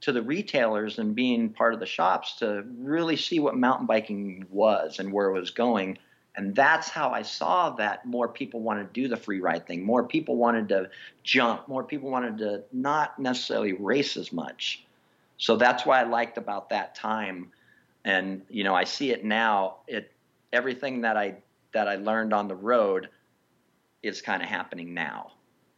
[0.00, 4.44] to the retailers and being part of the shops to really see what mountain biking
[4.50, 5.96] was and where it was going.
[6.36, 9.84] And that's how I saw that more people wanted to do the free ride thing.
[9.84, 10.90] More people wanted to
[11.22, 11.68] jump.
[11.68, 14.84] More people wanted to not necessarily race as much.
[15.36, 17.52] So that's why I liked about that time.
[18.04, 19.76] And you know, I see it now.
[19.86, 20.10] It
[20.52, 21.36] everything that I
[21.72, 23.08] that I learned on the road
[24.02, 25.32] is kind of happening now.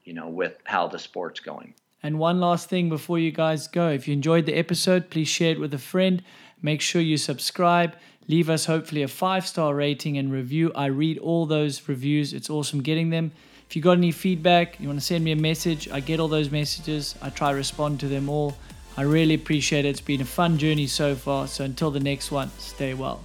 [0.05, 1.75] You know, with how the sport's going.
[2.03, 5.53] And one last thing before you guys go if you enjoyed the episode, please share
[5.53, 6.23] it with a friend.
[6.63, 7.97] Make sure you subscribe.
[8.29, 10.73] Leave us hopefully a five star rating and review.
[10.75, 13.33] I read all those reviews, it's awesome getting them.
[13.69, 16.29] If you got any feedback, you want to send me a message, I get all
[16.29, 17.17] those messages.
[17.21, 18.57] I try to respond to them all.
[18.97, 19.89] I really appreciate it.
[19.89, 21.47] It's been a fun journey so far.
[21.49, 23.21] So until the next one, stay well.